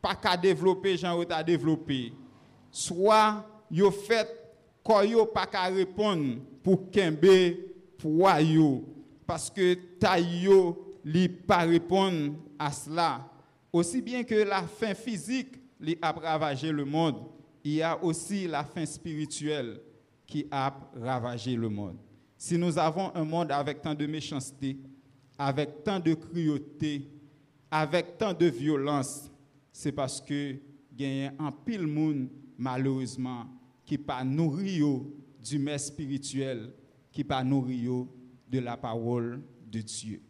pas 0.00 0.14
qu'à 0.14 0.36
développer, 0.36 0.96
j'en 0.96 1.20
a 1.20 1.42
développé. 1.42 2.12
Soit 2.70 3.44
yo 3.70 3.90
fait 3.90 4.28
ko 4.82 5.02
yo 5.02 5.26
pas 5.26 5.46
qu'à 5.46 5.64
répondre 5.64 6.38
pour 6.62 6.90
kembe 6.90 7.56
poids 7.98 8.40
yo. 8.40 8.84
Parce 9.26 9.50
que 9.50 9.74
taille 9.98 10.44
yo 10.44 10.96
li 11.04 11.28
pas 11.28 11.64
répondre 11.64 12.34
à 12.58 12.70
cela. 12.72 13.28
Aussi 13.72 14.00
bien 14.00 14.24
que 14.24 14.34
la 14.34 14.62
faim 14.62 14.94
physique 14.94 15.56
li 15.80 15.96
a 16.00 16.12
ravagé 16.12 16.72
le 16.72 16.84
monde 16.84 17.16
il 17.64 17.74
y 17.74 17.82
a 17.82 18.02
aussi 18.02 18.46
la 18.46 18.64
faim 18.64 18.86
spirituelle 18.86 19.80
qui 20.26 20.46
a 20.50 20.74
ravagé 21.00 21.54
le 21.54 21.68
monde. 21.68 21.96
Si 22.36 22.56
nous 22.56 22.78
avons 22.78 23.14
un 23.14 23.24
monde 23.24 23.50
avec 23.52 23.82
tant 23.82 23.94
de 23.94 24.06
méchanceté 24.06 24.78
avec 25.36 25.84
tant 25.84 26.00
de 26.00 26.14
cruauté 26.14 27.08
avec 27.70 28.16
tant 28.16 28.32
de 28.32 28.46
violence 28.46 29.30
c'est 29.78 29.92
parce 29.92 30.20
que 30.20 30.56
y 30.98 31.24
a 31.24 31.32
un 31.38 31.52
pile 31.52 31.86
monde 31.86 32.26
malheureusement 32.58 33.46
qui 33.84 33.96
pas 33.96 34.24
nourri 34.24 34.82
du 35.40 35.58
mets 35.60 35.78
spirituel, 35.78 36.72
qui 37.12 37.22
pas 37.22 37.44
nourri 37.44 37.86
de 38.50 38.58
la 38.58 38.76
parole 38.76 39.40
de 39.70 39.80
Dieu. 39.80 40.20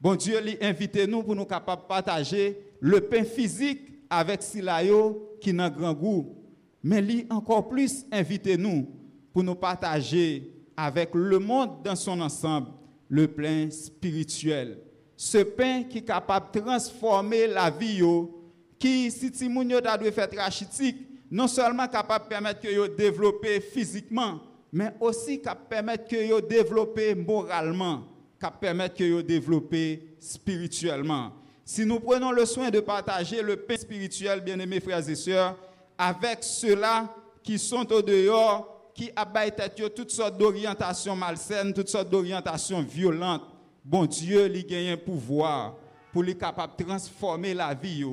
Bon 0.00 0.14
Dieu, 0.14 0.40
lui 0.40 0.56
invite 0.58 1.06
nous 1.06 1.22
pour 1.22 1.36
nous 1.36 1.44
capables 1.44 1.82
partager 1.86 2.56
le 2.80 2.98
pain 3.02 3.24
physique 3.24 3.82
avec 4.08 4.42
Silayo 4.42 5.36
qui 5.38 5.52
n'a 5.52 5.68
grand 5.68 5.92
goût. 5.92 6.34
Mais 6.82 7.02
lui 7.02 7.26
encore 7.28 7.68
plus 7.68 8.06
invite 8.10 8.58
nous 8.58 8.88
pour 9.34 9.44
nous 9.44 9.54
partager 9.54 10.50
avec 10.74 11.10
le 11.14 11.38
monde 11.38 11.82
dans 11.84 11.94
son 11.96 12.18
ensemble 12.22 12.68
le 13.10 13.28
pain 13.28 13.68
spirituel. 13.70 14.78
Ce 15.14 15.36
pain 15.36 15.82
qui 15.82 15.98
est 15.98 16.06
capable 16.06 16.46
de 16.54 16.60
transformer 16.60 17.46
la 17.46 17.68
vie, 17.68 18.00
qui, 18.84 19.10
si 19.10 19.30
Timounio 19.30 19.80
doit 19.80 20.12
faire 20.12 20.28
rachitique, 20.36 20.98
non 21.30 21.48
seulement 21.48 21.88
capable 21.88 22.24
de 22.24 22.28
permettre 22.28 22.70
yo 22.70 22.86
développer 22.86 23.58
physiquement, 23.60 24.40
mais 24.70 24.92
aussi 25.00 25.40
capable 25.40 25.68
permettre 25.70 26.06
que 26.06 26.16
yo 26.16 26.38
développer 26.42 27.14
moralement, 27.14 28.02
capable 28.38 28.60
permettre 28.60 28.96
que 28.96 29.04
yo 29.04 29.22
développer 29.22 30.16
spirituellement. 30.20 31.32
Si 31.64 31.86
nous 31.86 31.98
prenons 31.98 32.30
le 32.30 32.44
soin 32.44 32.68
de 32.68 32.80
partager 32.80 33.40
le 33.40 33.56
pain 33.56 33.78
spirituel, 33.78 34.42
bien-aimés 34.42 34.80
frères 34.80 35.08
et 35.08 35.14
sœurs, 35.14 35.56
avec 35.96 36.42
ceux-là 36.42 37.08
qui 37.42 37.58
sont 37.58 37.90
au 37.90 38.02
dehors, 38.02 38.90
qui 38.94 39.10
abattent 39.16 39.94
toutes 39.96 40.10
sortes 40.10 40.36
d'orientations 40.36 41.16
malsaines, 41.16 41.72
toutes 41.72 41.88
sortes 41.88 42.10
d'orientations 42.10 42.82
violentes, 42.82 43.44
bon 43.82 44.04
Dieu, 44.04 44.54
il 44.54 44.66
gagne 44.66 44.90
un 44.90 44.96
pouvoir 44.98 45.74
pour 46.12 46.22
les 46.22 46.36
capable 46.36 46.74
de 46.78 46.84
transformer 46.84 47.54
la 47.54 47.72
vie. 47.72 48.04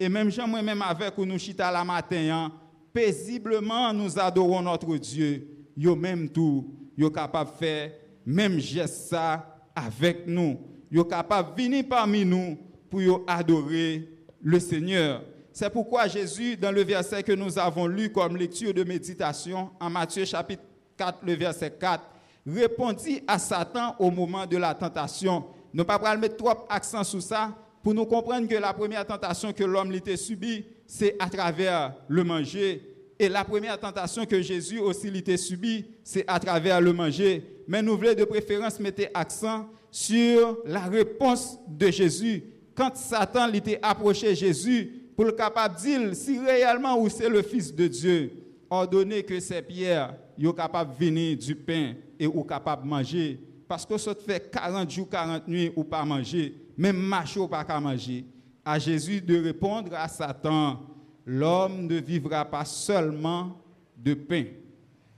Et 0.00 0.08
même 0.08 0.30
moi-même 0.46 0.82
avec 0.82 1.18
nous 1.18 1.38
chita 1.38 1.70
la 1.72 1.84
matin, 1.84 2.30
hein, 2.30 2.52
paisiblement 2.92 3.92
nous 3.92 4.18
adorons 4.18 4.62
notre 4.62 4.96
Dieu. 4.96 5.48
Yo 5.76 5.96
même 5.96 6.28
tout, 6.28 6.74
yo 6.96 7.10
capable 7.10 7.50
de 7.50 7.56
faire 7.56 7.92
même 8.24 8.58
geste 8.58 9.08
ça 9.08 9.56
avec 9.74 10.26
nous. 10.26 10.58
Yo 10.90 11.04
capable 11.04 11.54
de 11.56 11.62
venir 11.62 11.84
parmi 11.88 12.24
nous 12.24 12.58
pour 12.88 13.02
yo 13.02 13.24
adorer 13.26 14.08
le 14.40 14.60
Seigneur. 14.60 15.22
C'est 15.52 15.70
pourquoi 15.70 16.06
Jésus, 16.06 16.56
dans 16.56 16.70
le 16.70 16.84
verset 16.84 17.22
que 17.24 17.32
nous 17.32 17.58
avons 17.58 17.88
lu 17.88 18.12
comme 18.12 18.36
lecture 18.36 18.72
de 18.72 18.84
méditation, 18.84 19.70
en 19.80 19.90
Matthieu 19.90 20.24
chapitre 20.24 20.62
4, 20.96 21.18
le 21.24 21.34
verset 21.34 21.72
4, 21.72 22.04
répondit 22.46 23.22
à 23.26 23.38
Satan 23.38 23.96
au 23.98 24.10
moment 24.10 24.46
de 24.46 24.56
la 24.56 24.72
tentation. 24.74 25.44
Ne 25.74 25.82
pas 25.82 26.16
mettre 26.16 26.36
trop 26.36 26.52
accent 26.68 27.02
sur 27.02 27.20
ça, 27.20 27.52
pour 27.82 27.94
nous 27.94 28.06
comprendre 28.06 28.48
que 28.48 28.54
la 28.54 28.72
première 28.72 29.06
tentation 29.06 29.52
que 29.52 29.64
l'homme 29.64 29.90
l'était 29.90 30.16
subie, 30.16 30.64
c'est 30.86 31.16
à 31.18 31.28
travers 31.28 31.94
le 32.08 32.24
manger. 32.24 32.82
Et 33.18 33.28
la 33.28 33.44
première 33.44 33.78
tentation 33.78 34.24
que 34.24 34.40
Jésus 34.40 34.78
aussi 34.78 35.10
l'était 35.10 35.36
subie, 35.36 35.84
c'est 36.04 36.24
à 36.26 36.38
travers 36.38 36.80
le 36.80 36.92
manger. 36.92 37.42
Mais 37.66 37.82
nous 37.82 37.96
voulons 37.96 38.14
de 38.14 38.24
préférence 38.24 38.78
mettre 38.78 39.02
accent 39.12 39.68
sur 39.90 40.58
la 40.64 40.80
réponse 40.80 41.58
de 41.68 41.90
Jésus. 41.90 42.44
Quand 42.74 42.96
Satan 42.96 43.48
l'était 43.48 43.80
approché 43.82 44.34
Jésus 44.34 44.92
pour 45.16 45.24
le 45.24 45.32
capable 45.32 45.76
de 45.76 45.80
dire 45.80 46.14
si 46.14 46.38
réellement 46.38 47.00
ou 47.00 47.08
c'est 47.08 47.28
le 47.28 47.42
Fils 47.42 47.74
de 47.74 47.88
Dieu, 47.88 48.32
ordonnez 48.70 49.22
que 49.24 49.40
ces 49.40 49.62
pierres 49.62 50.14
soient 50.40 50.54
capables 50.54 50.92
de 50.96 51.04
venir 51.04 51.36
du 51.36 51.56
pain 51.56 51.94
et 52.18 52.26
ou 52.26 52.44
capables 52.44 52.84
de 52.84 52.88
manger. 52.88 53.40
Parce 53.68 53.84
que 53.84 53.98
ça 53.98 54.14
fait 54.14 54.50
40 54.50 54.90
jours, 54.90 55.08
40 55.08 55.46
nuits 55.46 55.72
ou 55.76 55.84
pas 55.84 56.04
manger 56.04 56.68
même 56.78 56.96
macho 56.96 57.48
pas 57.48 57.64
qu'à 57.64 57.80
manger. 57.80 58.24
À 58.64 58.78
Jésus 58.78 59.20
de 59.20 59.42
répondre 59.42 59.92
à 59.94 60.06
Satan, 60.06 60.80
l'homme 61.26 61.86
ne 61.86 61.96
vivra 61.96 62.44
pas 62.44 62.64
seulement 62.64 63.60
de 63.96 64.14
pain, 64.14 64.44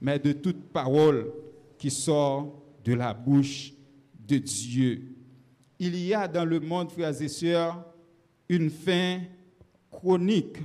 mais 0.01 0.19
de 0.19 0.33
toute 0.33 0.73
parole 0.73 1.31
qui 1.77 1.91
sort 1.91 2.63
de 2.83 2.95
la 2.95 3.13
bouche 3.13 3.75
de 4.27 4.39
Dieu. 4.39 5.15
Il 5.79 5.97
y 5.97 6.15
a 6.15 6.27
dans 6.27 6.47
le 6.47 6.61
monde, 6.61 6.91
frères 6.91 7.21
et 7.21 7.29
sœurs, 7.29 7.85
une 8.49 8.71
faim 8.71 9.21
chronique, 9.91 10.57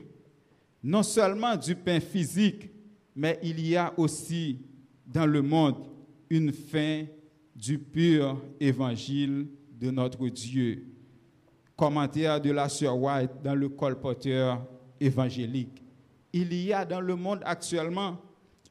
non 0.82 1.04
seulement 1.04 1.58
du 1.58 1.76
pain 1.76 2.00
physique, 2.00 2.70
mais 3.16 3.38
il 3.44 3.66
y 3.66 3.76
a 3.76 3.94
aussi 3.98 4.60
dans 5.06 5.26
le 5.26 5.42
monde 5.42 5.88
une 6.30 6.54
faim 6.54 7.06
du 7.56 7.80
pur 7.80 8.42
évangile 8.60 9.48
de 9.80 9.92
notre 9.92 10.28
Dieu. 10.28 10.86
Commentaire 11.76 12.40
de 12.42 12.52
la 12.52 12.70
sœur 12.70 12.98
White 12.98 13.32
dans 13.44 13.56
le 13.56 13.70
colporteur 13.70 14.66
évangélique. 15.00 15.84
Il 16.34 16.54
y 16.54 16.74
a 16.74 16.86
dans 16.86 17.02
le 17.02 17.16
monde 17.16 17.40
actuellement 17.46 18.18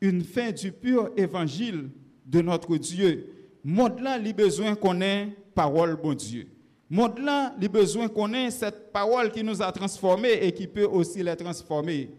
une 0.01 0.23
fin 0.23 0.53
du 0.53 0.71
pur 0.73 1.11
évangile 1.17 1.91
de 2.27 2.41
notre 2.41 2.77
Dieu. 2.77 3.31
Monde 3.63 4.01
là, 4.01 4.19
il 4.19 4.35
besoin 4.35 4.75
qu'on 4.75 5.01
ait 5.01 5.35
parole 5.55 5.97
bon 5.97 6.15
Dieu. 6.15 6.49
Monde 6.91 7.19
là, 7.19 7.55
il 7.61 7.69
besoin 7.69 8.09
qu'on 8.09 8.33
ait 8.35 8.51
cette 8.51 8.93
parole 8.93 9.31
qui 9.31 9.43
nous 9.43 9.63
a 9.63 9.73
transformés 9.73 10.39
et 10.43 10.53
qui 10.53 10.67
peut 10.67 10.85
aussi 10.85 11.23
les 11.23 11.37
transformer. 11.37 12.11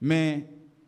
Mais 0.00 0.46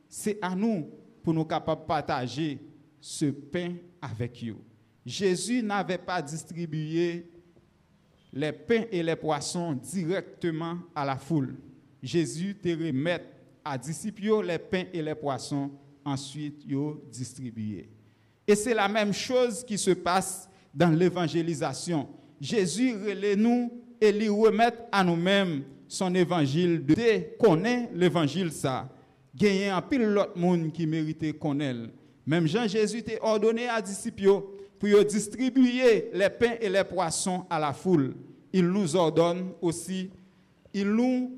c'est 0.08 0.38
à 0.42 0.54
nous 0.54 0.90
pour 1.22 1.32
nous 1.32 1.44
capables 1.44 1.82
de 1.82 1.86
partager 1.86 2.58
ce 3.00 3.26
pain 3.26 3.74
avec 4.02 4.44
eux. 4.46 4.56
Jésus 5.04 5.62
n'avait 5.62 5.98
pas 5.98 6.22
distribué 6.22 7.26
les 8.32 8.52
pains 8.52 8.84
et 8.90 9.02
les 9.02 9.16
poissons 9.16 9.72
directement 9.74 10.78
à 10.94 11.04
la 11.04 11.16
foule. 11.16 11.56
Jésus 12.02 12.56
te 12.56 12.68
remet 12.68 13.22
à 13.64 13.78
disciples 13.78 14.44
les 14.44 14.58
pains 14.58 14.84
et 14.92 15.02
les 15.02 15.14
poissons, 15.14 15.70
ensuite 16.04 16.64
yo 16.66 17.02
distribués. 17.10 17.88
Et 18.46 18.54
c'est 18.54 18.74
la 18.74 18.88
même 18.88 19.12
chose 19.12 19.64
qui 19.64 19.78
se 19.78 19.92
passe 19.92 20.48
dans 20.74 20.90
l'évangélisation. 20.90 22.08
Jésus 22.40 22.94
relève 22.94 23.38
nous 23.38 23.72
et 24.00 24.12
lui 24.12 24.28
remet 24.28 24.72
à 24.90 25.02
nous-mêmes 25.04 25.62
son 25.88 26.14
évangile 26.14 26.84
de 26.84 27.36
connaître 27.38 27.92
l'évangile 27.94 28.50
ça. 28.52 28.88
Gagner 29.34 29.68
un 29.68 29.80
pile 29.80 30.02
l'autre 30.02 30.36
monde 30.36 30.72
qui 30.72 30.86
méritait 30.86 31.32
connaître. 31.32 31.90
Même 32.26 32.46
Jean 32.46 32.66
Jésus 32.66 33.02
t'a 33.02 33.12
ordonné 33.22 33.68
à 33.68 33.80
disciples 33.80 34.42
pour 34.78 35.04
distribuer 35.04 36.10
les 36.12 36.30
pains 36.30 36.56
et 36.60 36.68
les 36.68 36.84
poissons 36.84 37.46
à 37.48 37.58
la 37.58 37.72
foule. 37.72 38.14
Il 38.52 38.66
nous 38.68 38.94
ordonne 38.96 39.52
aussi, 39.60 40.10
il 40.72 40.90
nous 40.90 41.30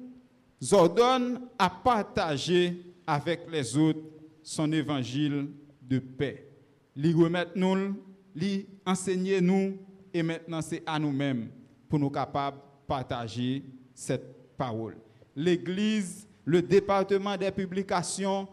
ordonne 0.72 1.40
à 1.58 1.70
partager 1.70 2.82
avec 3.06 3.40
les 3.50 3.76
autres 3.76 4.00
son 4.42 4.70
évangile 4.72 5.48
de 5.82 5.98
paix. 5.98 6.48
Lui 6.94 7.12
remettre 7.12 7.52
nous, 7.54 7.94
lui 8.34 8.66
enseigner 8.84 9.40
nous, 9.40 9.76
et 10.12 10.22
maintenant 10.22 10.62
c'est 10.62 10.82
à 10.86 10.98
nous-mêmes 10.98 11.48
pour 11.88 11.98
nous 11.98 12.10
capables 12.10 12.56
de 12.58 12.62
partager 12.86 13.64
cette 13.94 14.56
parole. 14.56 14.96
L'Église, 15.34 16.26
le 16.44 16.62
département 16.62 17.36
des 17.36 17.50
publications, 17.50 18.48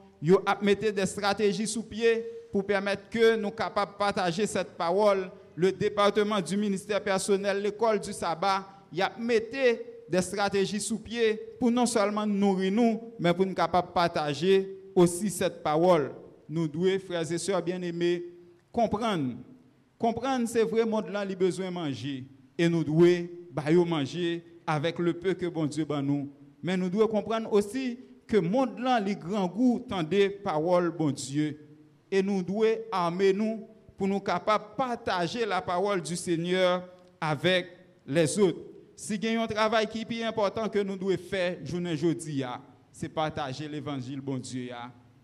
a 0.46 0.58
mis 0.62 0.76
des 0.76 1.06
stratégies 1.06 1.68
sous 1.68 1.84
pied 1.84 2.26
pour 2.54 2.64
permettre 2.64 3.10
que 3.10 3.36
nous 3.36 3.50
capables 3.50 3.94
de 3.94 3.98
partager 3.98 4.46
cette 4.46 4.78
parole. 4.78 5.32
Le 5.56 5.72
département 5.72 6.40
du 6.40 6.56
ministère 6.56 7.04
personnel, 7.04 7.64
l'école 7.64 8.00
du 8.00 8.14
sabbat, 8.14 8.64
il 8.92 9.02
a 9.02 9.12
mis 9.20 9.40
des 10.08 10.22
stratégies 10.22 10.80
sous 10.80 11.00
pied 11.00 11.40
pour 11.60 11.72
non 11.72 11.88
seulement 11.88 12.28
nourrir 12.28 12.72
nous, 12.72 13.02
mais 13.20 13.34
pour 13.34 13.48
nous 13.48 13.56
capables 13.56 13.88
de 13.88 13.94
partager 13.94 14.78
aussi 14.94 15.32
cette 15.32 15.64
parole. 15.64 16.12
Nous 16.48 16.68
devons, 16.68 17.00
frères 17.00 17.32
et 17.32 17.38
sœurs 17.40 17.64
bien-aimés, 17.64 18.24
comprendre. 18.72 19.34
Comprendre, 19.98 20.48
c'est 20.48 20.64
vrai, 20.64 20.86
monde 20.86 21.10
là, 21.10 21.26
il 21.28 21.36
besoin 21.36 21.70
de 21.70 21.74
manger. 21.74 22.26
Et 22.56 22.70
nous 22.70 22.84
devons 22.84 23.86
manger 23.86 24.44
avec 24.68 25.00
le 25.00 25.14
peu 25.14 25.34
que 25.34 25.48
bon 25.48 25.66
Dieu 25.66 25.86
ban 25.86 26.04
nous. 26.04 26.30
Mais 26.62 26.78
nous 26.78 26.90
devons 26.90 27.08
comprendre 27.08 27.52
aussi 27.52 27.98
que 28.28 28.38
monde 28.38 28.78
là, 28.78 29.00
les 29.00 29.16
grands 29.16 29.48
goûts, 29.48 29.84
tendez 29.90 30.30
parole 30.30 30.92
bon 30.92 31.10
Dieu 31.10 31.58
et 32.14 32.22
nous 32.22 32.44
devons 32.44 32.64
armer 32.92 33.34
nous 33.34 33.68
pour 33.98 34.08
nous 34.08 34.20
capables 34.20 34.66
de 34.66 34.76
partager 34.78 35.48
la 35.48 35.60
parole 35.64 36.00
du 36.00 36.16
Seigneur 36.16 36.88
avec 37.20 37.66
les 38.06 38.38
autres. 38.38 38.60
Si 38.96 39.16
il 39.16 39.24
y 39.26 39.36
a 39.36 39.42
un 39.42 39.48
travail 39.48 39.88
qui 39.88 40.06
est 40.08 40.24
important 40.24 40.70
que 40.70 40.78
nous 40.78 40.96
devons 40.96 41.18
faire 41.18 41.58
journée 41.66 41.94
aujourd'hui, 41.94 42.44
c'est 42.92 43.10
partager 43.10 43.68
l'évangile 43.68 44.22
bon 44.22 44.38
Dieu 44.38 44.70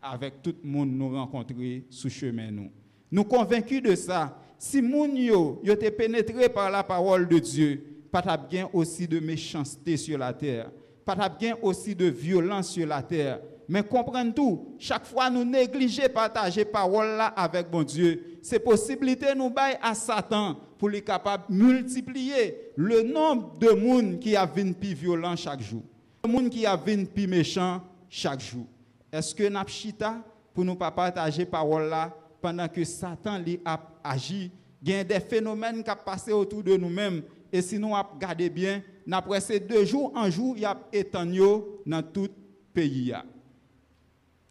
avec 0.01 0.41
tout 0.41 0.55
le 0.63 0.67
monde 0.67 0.89
nous 0.89 1.11
rencontrer 1.15 1.85
sous 1.91 2.09
chemin 2.09 2.49
nous. 2.49 2.71
Nous 3.11 3.23
convaincus 3.23 3.83
de 3.83 3.93
ça. 3.93 4.35
Si 4.57 4.81
moun 4.81 5.15
yo, 5.15 5.61
yo 5.63 5.75
pénétré 5.75 6.49
par 6.49 6.71
la 6.71 6.83
parole 6.83 7.27
de 7.27 7.37
Dieu, 7.37 7.83
pas 8.11 8.35
bien 8.35 8.67
aussi 8.73 9.07
de 9.07 9.19
méchanceté 9.19 9.95
sur 9.95 10.17
la 10.17 10.33
terre, 10.33 10.71
pas 11.05 11.29
bien 11.29 11.55
aussi 11.61 11.93
de 11.93 12.07
violence 12.07 12.71
sur 12.71 12.87
la 12.87 13.03
terre. 13.03 13.41
Mais 13.71 13.83
comprenez 13.83 14.33
tout, 14.33 14.73
chaque 14.79 15.05
fois 15.05 15.29
nous 15.29 15.45
négliger 15.45 16.09
partager 16.09 16.65
parole 16.65 17.05
là 17.05 17.27
avec 17.27 17.69
bon 17.69 17.83
Dieu, 17.83 18.39
c'est 18.41 18.57
possibilité 18.57 19.27
nous 19.35 19.51
bail 19.51 19.77
à 19.79 19.93
Satan 19.93 20.55
pour 20.79 20.89
les 20.89 21.03
capable 21.03 21.43
multiplier 21.49 22.71
le 22.75 23.03
nombre 23.03 23.59
de 23.59 23.69
monde 23.69 24.17
qui 24.17 24.35
a 24.35 24.43
vint 24.43 24.71
plus 24.73 24.95
violent 24.95 25.35
chaque 25.35 25.61
jour. 25.61 25.83
Le 26.25 26.31
monde 26.31 26.49
qui 26.49 26.65
a 26.65 26.75
vint 26.75 27.05
plus 27.05 27.27
méchant 27.27 27.83
chaque 28.09 28.41
jour. 28.41 28.65
Est-ce 29.11 29.35
que 29.35 29.47
chita 29.67 30.17
pour 30.51 30.65
nous 30.65 30.75
pas 30.75 30.89
partager 30.89 31.45
parole 31.45 31.89
là 31.89 32.11
pendant 32.41 32.67
que 32.67 32.83
Satan 32.83 33.37
lui 33.37 33.59
a 33.63 33.79
agi, 34.03 34.49
il 34.81 34.89
y 34.89 34.95
a 34.95 35.03
des 35.03 35.19
phénomènes 35.19 35.83
qui 35.83 35.91
passé 36.03 36.31
autour 36.31 36.63
de 36.63 36.75
nous-mêmes 36.75 37.21
et 37.53 37.61
si 37.61 37.77
nous 37.77 37.91
regardons 37.91 38.47
bien, 38.47 38.81
après 39.11 39.41
ces 39.41 39.59
deux 39.59 39.85
jours 39.85 40.11
en 40.15 40.27
jour, 40.31 40.55
il 40.55 40.63
y 40.63 40.65
a 40.65 40.75
étendu 40.91 41.41
dans 41.85 42.01
tout 42.01 42.29
pays. 42.73 43.13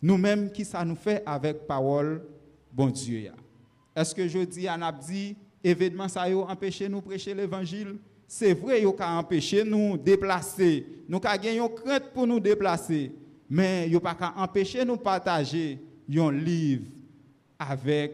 Nous-mêmes, 0.01 0.51
qui 0.51 0.65
ça 0.65 0.85
nous 0.85 0.97
fait 0.97 1.23
avec 1.27 1.67
parole, 1.67 2.23
bon 2.73 2.89
Dieu. 2.89 3.31
Est-ce 3.95 4.15
que 4.15 4.29
je 4.29 4.39
dis, 4.41 4.69
à 4.69 4.93
dit, 4.93 5.37
événement 5.63 6.09
ça 6.09 6.23
a 6.23 6.35
empêché 6.35 6.89
nous 6.89 7.01
prêcher 7.01 7.35
l'évangile? 7.35 7.97
C'est 8.27 8.53
vrai, 8.53 8.83
il 8.83 8.93
a 8.99 9.19
empêché 9.19 9.65
nous 9.65 9.97
déplacer. 9.97 10.87
Nous 11.09 11.19
avons 11.25 11.43
gagné 11.43 11.59
une 11.59 11.75
crainte 11.75 12.13
pour 12.13 12.27
nous 12.27 12.39
déplacer. 12.39 13.13
Mais 13.49 13.87
il 13.89 13.95
n'a 13.95 14.15
pas 14.15 14.35
empêché 14.37 14.85
nous 14.85 14.99
partager 14.99 15.81
un 16.15 16.31
livre 16.31 16.85
avec 17.59 18.13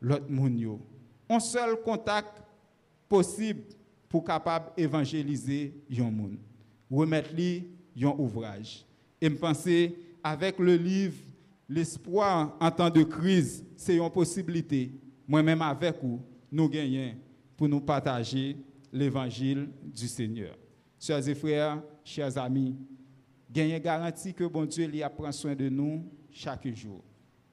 l'autre 0.00 0.30
monde. 0.30 0.80
Un 1.28 1.38
seul 1.38 1.76
contact 1.82 2.42
possible 3.08 3.60
pour 4.08 4.24
capable 4.24 4.72
évangéliser 4.76 5.74
un 5.98 6.10
monde. 6.10 6.38
Remettre 6.90 7.32
lui 7.34 7.68
un 8.02 8.14
ouvrage. 8.18 8.84
Et 9.20 9.28
me 9.28 9.36
penser 9.36 9.94
avec 10.22 10.58
le 10.58 10.76
livre 10.76 11.16
L'espoir 11.72 12.56
en 12.60 12.68
temps 12.72 12.90
de 12.90 13.04
crise, 13.04 13.64
c'est 13.76 13.96
une 13.96 14.10
possibilité. 14.10 14.90
Moi-même 15.28 15.62
avec 15.62 16.02
vous, 16.02 16.20
nous 16.50 16.68
gagnons 16.68 17.14
pour 17.56 17.68
nous 17.68 17.80
partager 17.80 18.56
l'évangile 18.92 19.68
du 19.84 20.08
Seigneur. 20.08 20.56
Chers 20.98 21.28
et 21.28 21.34
frères, 21.36 21.80
chers 22.02 22.36
amis, 22.38 22.76
gagnez 23.48 23.78
garantie 23.78 24.34
que 24.34 24.42
bon 24.42 24.64
Dieu 24.64 24.88
lui 24.88 25.00
prend 25.16 25.30
soin 25.30 25.54
de 25.54 25.68
nous 25.68 26.04
chaque 26.32 26.66
jour. 26.74 27.04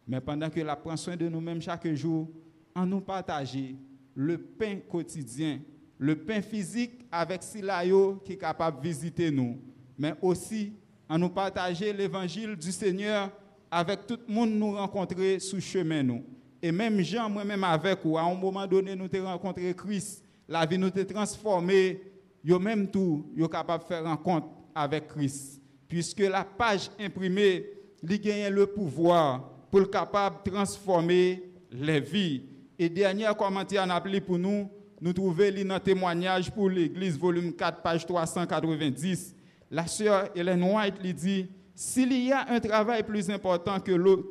Mais 0.07 0.19
pendant 0.19 0.49
que 0.49 0.61
la 0.61 0.75
prend 0.75 0.97
soin 0.97 1.15
de 1.15 1.29
nous-mêmes 1.29 1.61
chaque 1.61 1.87
jour, 1.93 2.27
en 2.73 2.87
nous 2.87 3.01
partager 3.01 3.75
le 4.15 4.39
pain 4.39 4.77
quotidien, 4.89 5.59
le 5.99 6.15
pain 6.15 6.41
physique 6.41 7.05
avec 7.11 7.43
Silayo 7.43 8.15
qui 8.25 8.33
est 8.33 8.37
capable 8.37 8.77
de 8.81 8.87
visiter 8.87 9.29
nous, 9.29 9.61
mais 9.95 10.15
aussi 10.23 10.73
en 11.09 11.17
nous 11.17 11.29
partager 11.29 11.93
l'évangile 11.93 12.55
du 12.55 12.71
Seigneur 12.71 13.29
avec 13.69 14.05
tout 14.07 14.19
le 14.27 14.33
monde 14.33 14.51
nous 14.51 14.71
rencontrer 14.73 15.39
sous 15.39 15.59
chemin 15.59 16.03
nous. 16.03 16.23
Et 16.61 16.71
même 16.71 17.01
Jean, 17.01 17.29
moi-même 17.29 17.63
avec 17.63 17.99
vous, 18.03 18.17
à 18.17 18.23
un 18.23 18.33
moment 18.33 18.65
donné, 18.65 18.95
nous 18.95 19.07
avons 19.13 19.27
rencontré 19.27 19.73
Christ, 19.75 20.23
la 20.47 20.65
vie 20.65 20.77
nous 20.77 20.87
a 20.87 21.05
transformé, 21.05 22.01
yo 22.43 22.59
même 22.59 22.89
tout, 22.89 23.25
yo 23.35 23.47
capable 23.47 23.83
de 23.83 23.87
faire 23.87 24.03
rencontre 24.03 24.47
avec 24.73 25.07
Christ. 25.07 25.61
Puisque 25.87 26.19
la 26.19 26.43
page 26.43 26.89
imprimée, 26.99 27.65
il 28.03 28.19
gagne 28.19 28.53
le 28.53 28.65
pouvoir 28.67 29.49
pour 29.69 29.81
être 29.81 29.91
capable 29.91 30.37
de 30.45 30.51
transformer 30.51 31.43
les 31.71 31.99
vies. 31.99 32.43
Et 32.79 32.89
dernier 32.89 33.29
commentaire 33.37 33.83
en 33.83 33.89
appelé 33.89 34.21
pour 34.21 34.37
nous, 34.37 34.69
nous 34.99 35.13
trouvons 35.13 35.63
dans 35.65 35.79
témoignage 35.79 36.51
pour 36.51 36.69
l'Église, 36.69 37.17
volume 37.17 37.53
4, 37.53 37.81
page 37.81 38.05
390. 38.05 39.35
La 39.69 39.87
sœur 39.87 40.29
Hélène 40.35 40.63
White 40.63 40.95
lui 41.01 41.13
dit, 41.13 41.47
s'il 41.75 42.13
y 42.13 42.31
a 42.31 42.49
un 42.49 42.59
travail 42.59 43.03
plus 43.03 43.29
important 43.29 43.79
que 43.79 43.91
l'autre, 43.91 44.27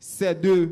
c'est 0.00 0.40
de 0.40 0.70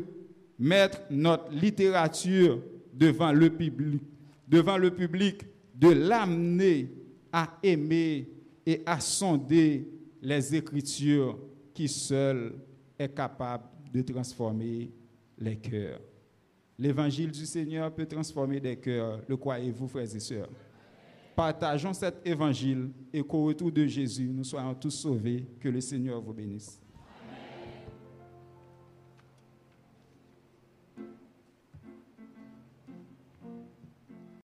mettre 0.59 0.99
notre 1.09 1.51
littérature 1.51 2.61
devant 2.93 3.31
le 3.31 3.49
public, 3.49 4.01
devant 4.47 4.77
le 4.77 4.91
public, 4.91 5.43
de 5.75 5.89
l'amener 5.89 6.91
à 7.31 7.57
aimer 7.63 8.27
et 8.65 8.81
à 8.85 8.99
sonder 8.99 9.87
les 10.21 10.55
Écritures 10.55 11.39
qui 11.73 11.87
seules 11.87 12.53
est 12.99 13.15
capable 13.15 13.63
de 13.91 14.01
transformer 14.01 14.91
les 15.37 15.55
cœurs. 15.55 15.99
L'évangile 16.77 17.31
du 17.31 17.45
Seigneur 17.45 17.93
peut 17.93 18.05
transformer 18.05 18.59
des 18.59 18.75
cœurs, 18.75 19.21
le 19.27 19.37
croyez-vous, 19.37 19.87
frères 19.87 20.15
et 20.15 20.19
sœurs? 20.19 20.49
Partageons 21.35 21.93
cet 21.93 22.25
évangile 22.25 22.89
et 23.13 23.23
qu'au 23.23 23.45
retour 23.45 23.71
de 23.71 23.85
Jésus, 23.85 24.29
nous 24.33 24.43
soyons 24.43 24.73
tous 24.75 24.91
sauvés. 24.91 25.45
Que 25.59 25.69
le 25.69 25.79
Seigneur 25.79 26.21
vous 26.21 26.33
bénisse. 26.33 26.80